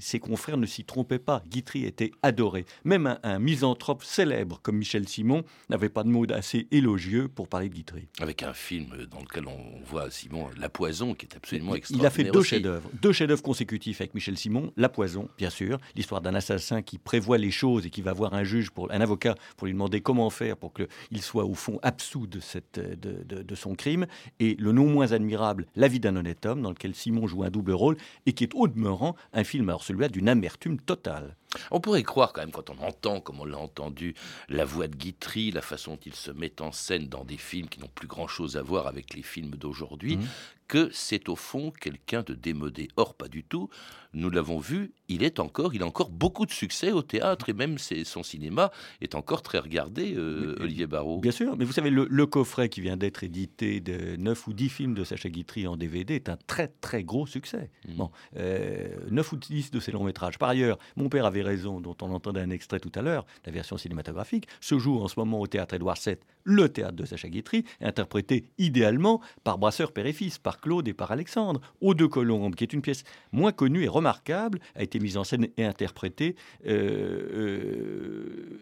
ses 0.00 0.18
confrères 0.18 0.56
ne 0.56 0.66
s'y 0.66 0.84
trompaient 0.84 1.18
pas. 1.18 1.42
Guitry 1.48 1.84
était 1.84 2.10
adoré. 2.22 2.64
Même 2.84 3.06
un, 3.06 3.18
un 3.22 3.38
misanthrope 3.38 4.02
célèbre 4.02 4.60
comme 4.62 4.78
Michel 4.78 5.08
Simon 5.08 5.44
n'avait 5.68 5.88
pas 5.88 6.02
de 6.02 6.08
mots 6.08 6.30
assez 6.32 6.66
élogieux 6.70 7.28
pour 7.28 7.48
parler 7.48 7.68
de 7.68 7.74
Guitry. 7.74 8.08
Avec 8.20 8.42
un 8.42 8.52
film 8.52 8.89
dans 9.10 9.20
lequel 9.20 9.46
on 9.46 9.80
voit 9.84 10.10
Simon 10.10 10.48
La 10.58 10.68
Poison, 10.68 11.14
qui 11.14 11.26
est 11.26 11.36
absolument 11.36 11.74
extraordinaire. 11.74 12.12
Il 12.12 12.22
a 12.22 12.24
fait 12.24 12.30
deux 12.30 12.42
chefs-d'œuvre, 12.42 12.90
deux 13.00 13.12
chefs-d'œuvre 13.12 13.42
consécutifs 13.42 14.00
avec 14.00 14.14
Michel 14.14 14.36
Simon. 14.36 14.72
La 14.76 14.88
Poison, 14.88 15.28
bien 15.38 15.50
sûr, 15.50 15.78
l'histoire 15.96 16.20
d'un 16.20 16.34
assassin 16.34 16.82
qui 16.82 16.98
prévoit 16.98 17.38
les 17.38 17.50
choses 17.50 17.86
et 17.86 17.90
qui 17.90 18.02
va 18.02 18.12
voir 18.12 18.34
un 18.34 18.44
juge, 18.44 18.70
pour, 18.70 18.90
un 18.92 19.00
avocat, 19.00 19.34
pour 19.56 19.66
lui 19.66 19.72
demander 19.72 20.00
comment 20.00 20.30
faire 20.30 20.56
pour 20.56 20.72
qu'il 20.72 21.22
soit 21.22 21.44
au 21.44 21.54
fond 21.54 21.78
absous 21.82 22.26
de, 22.26 22.40
cette, 22.40 22.78
de, 22.78 23.42
de, 23.42 23.54
son 23.54 23.74
crime. 23.74 24.06
Et 24.38 24.56
le 24.58 24.72
non 24.72 24.86
moins 24.86 25.12
admirable 25.12 25.66
La 25.76 25.88
vie 25.88 26.00
d'un 26.00 26.16
honnête 26.16 26.46
homme, 26.46 26.62
dans 26.62 26.70
lequel 26.70 26.94
Simon 26.94 27.26
joue 27.26 27.42
un 27.42 27.50
double 27.50 27.72
rôle 27.72 27.96
et 28.26 28.32
qui 28.32 28.44
est 28.44 28.54
au 28.54 28.68
demeurant 28.68 29.16
un 29.32 29.44
film, 29.44 29.68
alors 29.68 29.84
celui-là, 29.84 30.08
d'une 30.08 30.28
amertume 30.28 30.78
totale. 30.78 31.36
On 31.70 31.80
pourrait 31.80 32.02
croire 32.02 32.32
quand 32.32 32.40
même, 32.40 32.52
quand 32.52 32.70
on 32.70 32.78
entend, 32.78 33.20
comme 33.20 33.40
on 33.40 33.44
l'a 33.44 33.58
entendu, 33.58 34.14
la 34.48 34.64
voix 34.64 34.88
de 34.88 34.94
Guitry, 34.94 35.50
la 35.50 35.62
façon 35.62 35.92
dont 35.92 36.00
il 36.06 36.14
se 36.14 36.30
met 36.30 36.60
en 36.62 36.72
scène 36.72 37.08
dans 37.08 37.24
des 37.24 37.36
films 37.36 37.68
qui 37.68 37.80
n'ont 37.80 37.90
plus 37.94 38.08
grand-chose 38.08 38.56
à 38.56 38.62
voir 38.62 38.86
avec 38.86 39.14
les 39.14 39.22
films 39.22 39.56
d'aujourd'hui, 39.56 40.16
mmh 40.16 40.26
que 40.70 40.88
c'est 40.92 41.28
au 41.28 41.34
fond 41.34 41.72
quelqu'un 41.72 42.22
de 42.22 42.32
démodé. 42.32 42.86
Or, 42.96 43.14
pas 43.14 43.26
du 43.26 43.42
tout. 43.42 43.68
Nous 44.12 44.30
l'avons 44.30 44.58
vu, 44.58 44.92
il 45.08 45.22
est 45.22 45.38
encore, 45.38 45.74
il 45.74 45.82
a 45.82 45.86
encore 45.86 46.10
beaucoup 46.10 46.46
de 46.46 46.50
succès 46.50 46.90
au 46.90 47.02
théâtre 47.02 47.48
et 47.48 47.52
même 47.52 47.76
son 47.78 48.22
cinéma 48.22 48.70
est 49.00 49.14
encore 49.14 49.42
très 49.42 49.58
regardé, 49.58 50.14
euh, 50.16 50.56
Olivier 50.60 50.86
Barrault. 50.86 51.20
Bien 51.20 51.30
sûr, 51.30 51.56
mais 51.56 51.64
vous 51.64 51.72
savez, 51.72 51.90
le, 51.90 52.26
coffret 52.26 52.68
qui 52.68 52.80
vient 52.80 52.96
d'être 52.96 53.24
édité 53.24 53.80
de 53.80 54.16
9 54.16 54.46
ou 54.46 54.52
10 54.52 54.68
films 54.68 54.94
de 54.94 55.04
Sacha 55.04 55.28
Guitry 55.28 55.66
en 55.66 55.76
DVD 55.76 56.14
est 56.14 56.28
un 56.28 56.36
très 56.46 56.68
très 56.68 57.02
gros 57.02 57.26
succès. 57.26 57.70
Mmh. 57.88 57.94
Bon, 57.94 58.10
9 58.34 58.38
euh, 58.38 59.22
ou 59.32 59.36
10 59.36 59.70
de 59.70 59.80
ses 59.80 59.90
longs 59.90 60.04
métrages. 60.04 60.38
Par 60.38 60.48
ailleurs, 60.48 60.78
mon 60.96 61.08
père 61.08 61.26
avait 61.26 61.42
raison, 61.42 61.80
dont 61.80 61.96
on 62.02 62.12
entendait 62.12 62.40
un 62.40 62.50
extrait 62.50 62.80
tout 62.80 62.92
à 62.94 63.02
l'heure, 63.02 63.26
la 63.44 63.52
version 63.52 63.76
cinématographique, 63.76 64.46
se 64.60 64.78
joue 64.78 64.98
en 65.00 65.08
ce 65.08 65.18
moment 65.18 65.40
au 65.40 65.46
théâtre 65.46 65.74
Édouard 65.74 65.98
VII, 66.04 66.16
le 66.44 66.68
théâtre 66.68 66.94
de 66.94 67.04
Sacha 67.04 67.28
Guitry, 67.28 67.64
interprété 67.80 68.44
idéalement 68.58 69.20
par 69.44 69.58
Brasseur 69.58 69.92
Père 69.92 70.06
et 70.06 70.12
Fils, 70.12 70.38
par 70.38 70.59
Claude 70.60 70.88
et 70.88 70.92
par 70.92 71.10
Alexandre. 71.10 71.60
Aux 71.80 71.94
deux 71.94 72.08
colombes, 72.08 72.54
qui 72.54 72.64
est 72.64 72.72
une 72.72 72.82
pièce 72.82 73.04
moins 73.32 73.52
connue 73.52 73.84
et 73.84 73.88
remarquable, 73.88 74.60
a 74.74 74.82
été 74.82 74.98
mise 74.98 75.16
en 75.16 75.24
scène 75.24 75.48
et 75.56 75.64
interprétée. 75.64 76.36
Euh, 76.66 77.20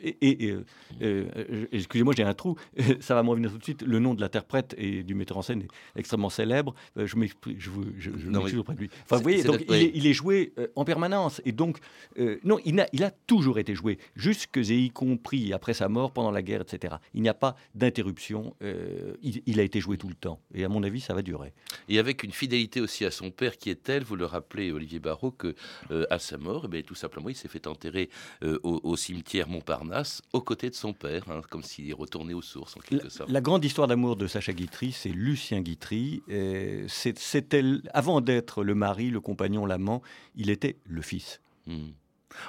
euh, 0.05 0.15
et, 0.21 0.55
euh, 1.03 1.67
excusez-moi, 1.73 2.15
j'ai 2.17 2.23
un 2.23 2.35
trou. 2.35 2.57
Ça 3.01 3.15
va 3.15 3.23
me 3.23 3.31
revenir 3.31 3.51
tout 3.51 3.59
de 3.59 3.65
suite. 3.65 3.83
Le 3.83 3.99
nom 3.99 4.15
de 4.15 4.21
l'interprète 4.21 4.75
et 4.79 5.03
du 5.03 5.15
metteur 5.15 5.37
en 5.37 5.43
scène 5.43 5.63
est 5.63 5.99
extrêmement 5.99 6.31
célèbre. 6.31 6.75
je 6.97 7.17
m'exprime, 7.17 7.57
je, 7.59 7.71
vous, 7.71 7.85
je, 7.99 8.59
auprès 8.59 8.75
de 8.75 8.81
lui. 8.81 8.91
Enfin, 9.05 9.17
vous 9.17 9.23
voyez, 9.23 9.43
donc 9.43 9.65
il, 9.69 10.07
est, 10.07 10.13
joué 10.13 10.53
en 10.77 10.85
permanence. 10.85 11.41
Et 11.45 11.53
donc, 11.53 11.79
non, 12.45 12.59
il 12.65 12.79
a, 12.81 12.89
il 12.93 13.05
a 13.05 13.11
toujours 13.11 13.59
été 13.59 13.75
joué, 13.75 13.99
jusque 14.17 14.59
et 14.59 14.79
y 14.79 14.91
compris 14.91 15.53
après 15.53 15.75
sa 15.75 15.89
mort, 15.89 16.13
pendant 16.13 16.31
la 16.31 16.43
guerre, 16.43 16.63
etc. 16.63 16.97
Il 17.15 17.23
n'y 17.23 17.29
a 17.29 17.35
pas 17.35 17.57
d'interruption. 17.75 18.55
Il, 19.23 19.43
il, 19.47 19.61
a 19.61 19.63
été 19.63 19.81
joué 19.81 19.97
tout 19.99 20.09
le 20.09 20.15
temps. 20.15 20.41
Et 20.55 20.65
à 20.65 20.69
mon 20.69 20.83
avis, 20.83 21.01
ça 21.01 21.15
va 21.15 21.23
durer. 21.23 21.53
Et 21.89 21.99
avec 21.99 22.23
une 22.23 22.33
fidélité 22.33 22.81
aussi 22.81 23.05
à 23.05 23.11
son 23.11 23.31
père 23.31 23.57
qui 23.57 23.71
est 23.71 23.83
telle, 23.83 24.05
vous 24.05 24.17
le 24.17 24.25
rappelez 24.25 24.73
Olivier 24.73 24.99
Barrault, 24.99 25.31
que 25.31 25.55
euh, 25.91 26.07
à 26.11 26.19
sa 26.19 26.39
mort, 26.39 26.63
eh 26.67 26.69
bien, 26.69 26.83
tout 26.83 26.95
simplement, 26.95 27.29
il 27.29 27.37
s'est 27.37 27.49
fait 27.49 27.67
enterrer 27.67 28.11
euh, 28.43 28.59
au, 28.63 28.97
cimetière 28.97 29.49
Montparnasse 29.49 30.23
aux 30.33 30.41
côtés 30.41 30.71
de 30.71 30.75
son 30.75 30.93
père, 30.93 31.25
hein, 31.31 31.43
comme 31.51 31.63
s'il 31.63 31.93
retourné 31.95 32.35
aux 32.35 32.43
sources 32.43 32.77
en 32.77 32.81
quelque 32.81 33.05
la, 33.05 33.11
sorte. 33.11 33.31
La 33.31 33.41
grande 33.41 33.65
histoire 33.65 33.89
d'amour 33.89 34.17
de 34.17 34.27
Sacha 34.27 34.53
Guitry, 34.53 34.93
c'est 34.93 35.09
Lucien 35.09 35.61
Guitry. 35.61 36.23
C'était 36.89 37.65
avant 37.93 38.21
d'être 38.21 38.65
le 38.65 38.75
mari, 38.75 39.11
le 39.11 39.21
compagnon, 39.21 39.67
l'amant, 39.67 40.03
il 40.37 40.51
était 40.51 40.77
le 40.85 41.03
fils. 41.03 41.41
Hmm. 41.67 41.91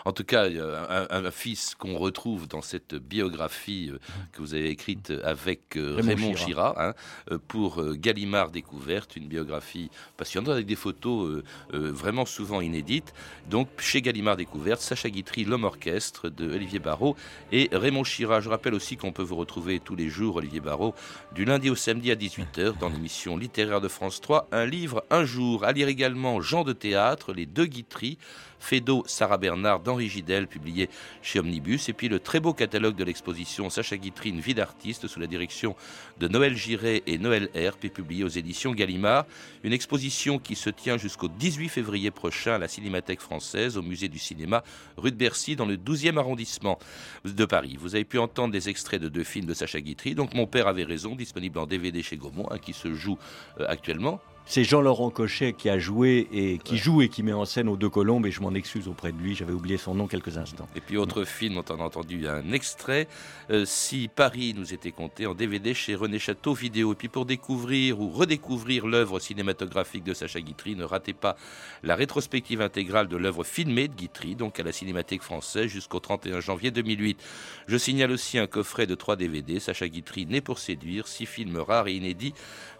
En 0.06 0.14
tout 0.14 0.24
cas, 0.24 0.48
un, 0.48 1.08
un 1.26 1.32
fils 1.32 1.76
qu'on 1.76 1.98
retrouve 1.98 2.48
dans 2.48 2.62
cette 2.62 2.96
biographie 2.96 3.90
euh, 3.92 4.00
que 4.32 4.42
vous 4.42 4.54
avez 4.54 4.70
écrite 4.70 5.14
avec 5.24 5.76
euh, 5.76 6.00
Raymond, 6.02 6.36
Chira, 6.36 6.76
hein, 6.78 6.94
euh, 7.32 7.38
pour 7.48 7.84
Gallimard 7.96 8.52
Découverte, 8.52 9.16
une 9.16 9.28
biographie 9.28 9.90
passionnante 10.18 10.54
avec 10.54 10.66
des 10.66 10.76
photos 10.76 11.44
vraiment 11.72 12.26
souvent 12.26 12.62
inédites. 12.62 13.14
Donc, 13.50 13.68
chez 13.78 14.02
Gallimard 14.02 14.38
Découverte, 14.38 14.82
Sacha 14.82 15.10
Guitry, 15.10 15.46
l'homme 15.46 15.64
orchestre 15.64 16.30
de 16.30 16.50
Olivier 16.50 16.80
Barrault 16.80 17.16
et 17.52 17.70
Raymond 17.72 18.04
Chira. 18.04 18.42
Je 18.42 18.50
rappelle 18.50 18.74
aussi 18.74 18.98
qu'on 18.98 19.12
peut 19.12 19.24
vous 19.24 19.36
retrouver 19.36 19.80
tous 19.80 19.96
les 19.96 20.10
jours, 20.10 20.38
Olivier 20.38 20.60
Barrault, 20.60 20.96
du 21.34 21.46
lundi 21.46 21.70
au 21.70 21.76
samedi 21.76 22.12
à 22.12 22.16
18h 22.16 22.78
dans 22.80 22.90
l'émission 22.90 23.38
littéraire 23.38 23.82
de 23.82 23.88
France 23.88 24.22
3, 24.22 24.50
un 24.52 24.66
livre, 24.66 25.04
un 25.10 25.26
jour. 25.26 25.64
À 25.64 25.72
lire 25.72 25.88
également 25.88 26.42
Jean 26.42 26.64
de 26.64 26.74
théâtre, 26.74 27.34
Les 27.34 27.46
deux 27.46 27.66
Guitry 27.66 28.18
Fédo, 28.60 29.04
Sarah 29.08 29.38
Bernard, 29.38 29.80
d'Henri 29.80 30.10
Gidel, 30.10 30.48
publié 30.48 30.90
chez 31.22 31.40
Omnibus, 31.40 31.90
et 31.90 31.94
puis 31.94 32.10
le 32.10 32.20
très 32.20 32.40
beau 32.40 32.54
catalogue 32.54 32.96
de 32.96 33.04
l'exposition 33.04 33.70
Sacha 33.70 33.98
Guitry, 33.98 34.32
vie 34.40 34.54
d'artiste, 34.54 35.08
sous 35.08 35.20
la 35.20 35.28
direction 35.28 35.76
de 36.20 36.28
Noël 36.28 36.56
Giret 36.56 37.04
et 37.08 37.18
Noël 37.18 37.50
Herp, 37.54 37.84
et 37.84 37.90
publié 37.90 38.24
aux 38.24 38.30
éditions 38.30 38.72
Gallimard. 38.74 39.26
Une 39.64 39.74
exposition 39.74 40.40
qui 40.40 40.56
se 40.56 40.70
tient 40.70 40.98
jusqu'au 40.98 41.28
18 41.28 41.70
février 41.70 42.12
prochain 42.12 42.54
à 42.54 42.58
la 42.58 42.68
Cinémathèque 42.68 43.22
française, 43.22 43.78
au 43.78 43.82
musée 43.82 44.08
du 44.08 44.20
cinéma, 44.20 44.64
rue 44.98 45.12
de 45.12 45.18
Bercy, 45.18 45.56
dans 45.56 45.66
le 45.66 45.78
12e 45.78 46.18
arrondissement 46.18 46.80
de 47.26 47.46
Paris. 47.46 47.78
Vous 47.80 47.96
avez 47.96 48.06
pu 48.06 48.20
entendre 48.20 48.52
des 48.52 48.70
extraits 48.70 49.02
de 49.02 49.10
deux 49.10 49.24
films 49.24 49.46
de 49.46 49.54
Sacha 49.54 49.82
Guitry, 49.82 50.16
donc 50.16 50.34
Mon 50.34 50.48
père 50.48 50.68
avait 50.68 50.84
raison, 50.84 51.16
disponible 51.16 51.60
en 51.60 51.66
DVD 51.66 52.02
chez 52.04 52.18
Gaumont, 52.18 52.48
qui 52.62 52.74
se 52.74 52.94
joue 52.94 53.18
euh, 53.60 53.66
actuellement 53.68 54.22
c'est 54.50 54.64
Jean-Laurent 54.64 55.12
Cochet 55.12 55.54
qui 55.54 55.70
a 55.70 55.78
joué 55.78 56.28
et 56.34 56.58
qui 56.58 56.78
joue 56.78 57.04
et 57.04 57.10
qui 57.10 57.22
met 57.22 57.34
en 57.34 57.46
scène 57.46 57.70
aux 57.70 57.78
deux 57.78 57.88
colombes 57.88 58.26
et 58.26 58.32
je 58.32 58.42
m'en 58.42 58.56
excuse 58.56 58.88
auprès 58.88 59.12
de 59.12 59.18
lui, 59.20 59.36
j'avais 59.36 59.54
oublié 59.54 59.78
son 59.78 59.94
nom 59.94 60.08
quelques 60.08 60.40
instants. 60.40 60.68
Et 60.76 60.82
puis 60.82 60.98
autre 60.98 61.24
film 61.24 61.54
dont 61.54 61.66
on 61.70 61.80
a 61.80 61.84
entendu 61.84 62.28
un 62.28 62.52
extrait, 62.52 63.08
euh, 63.52 63.64
Si 63.66 64.08
Paris 64.08 64.56
nous 64.58 64.74
était 64.74 64.92
compté 64.92 65.28
en 65.28 65.36
DVD 65.36 65.76
chez 65.76 65.94
René 65.94 66.18
Château 66.18 66.56
Vidéo. 66.56 66.94
Et 66.94 66.96
puis 66.96 67.10
pour 67.10 67.28
découvrir 67.28 68.02
ou 68.02 68.10
redécouvrir 68.10 68.88
l'œuvre 68.88 69.20
cinématographique 69.20 70.04
de 70.04 70.16
Sacha 70.16 70.42
Guitry, 70.42 70.76
ne 70.76 70.84
ratez 70.84 71.14
pas 71.14 71.36
la 71.84 71.94
rétrospective 71.94 72.62
intégrale 72.62 73.08
de 73.08 73.18
l'œuvre 73.18 73.44
filmée 73.44 73.88
de 73.88 73.94
Guitry, 73.94 74.36
donc 74.36 74.60
à 74.60 74.64
la 74.64 74.72
Cinémathèque 74.72 75.22
française 75.22 75.68
jusqu'au 75.68 76.00
31 76.00 76.40
janvier 76.40 76.72
2008. 76.72 77.22
Je 77.68 77.78
signale 77.78 78.10
aussi 78.10 78.40
un 78.40 78.48
coffret 78.48 78.88
de 78.88 78.96
3 78.96 79.16
DVD, 79.16 79.60
Sacha 79.60 79.88
Guitry, 79.88 80.26
Né 80.26 80.42
pour 80.42 80.58
séduire, 80.58 81.08
six 81.08 81.28
films 81.28 81.58
rares 81.58 81.88
et 81.88 81.94
inédits 81.94 82.34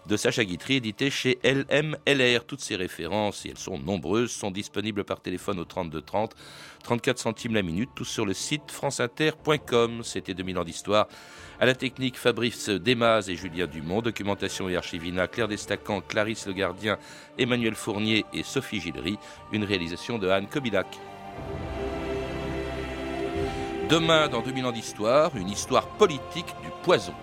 de 0.06 0.16
Sacha 0.16 0.44
Guitry, 0.44 0.76
édité 0.76 1.10
chez 1.10 1.38
LMLR. 1.70 2.44
Toutes 2.44 2.60
ces 2.60 2.76
références, 2.76 3.44
et 3.44 3.50
elles 3.50 3.58
sont 3.58 3.78
nombreuses, 3.78 4.30
sont 4.30 4.50
disponibles 4.50 5.04
par 5.04 5.20
téléphone 5.20 5.58
au 5.60 5.64
32 5.64 6.00
30, 6.00 6.34
34 6.82 7.18
centimes 7.18 7.54
la 7.54 7.62
minute, 7.62 7.90
tout 7.94 8.04
sur 8.04 8.24
le 8.24 8.34
site 8.34 8.70
franceinter.com. 8.70 10.02
C'était 10.02 10.34
2000 10.34 10.58
ans 10.58 10.64
d'histoire. 10.64 11.08
À 11.58 11.66
la 11.66 11.74
technique, 11.74 12.16
Fabrice 12.16 12.68
Desmaz 12.68 13.28
et 13.28 13.36
Julien 13.36 13.66
Dumont. 13.66 14.00
Documentation 14.00 14.68
et 14.68 14.76
archivina, 14.76 15.26
Claire 15.28 15.48
Destacan, 15.48 16.00
Clarisse 16.00 16.46
Le 16.46 16.52
Gardien, 16.52 16.98
Emmanuel 17.38 17.74
Fournier 17.74 18.24
et 18.32 18.42
Sophie 18.42 18.80
Gillery. 18.80 19.18
Une 19.52 19.64
réalisation 19.64 20.18
de 20.18 20.28
Anne 20.28 20.46
Kobilac. 20.46 20.98
Demain, 23.90 24.28
dans 24.28 24.40
2000 24.40 24.66
ans 24.66 24.72
d'histoire, 24.72 25.36
une 25.36 25.48
histoire 25.48 25.88
politique 25.98 26.46
du 26.62 26.70
poison. 26.84 27.14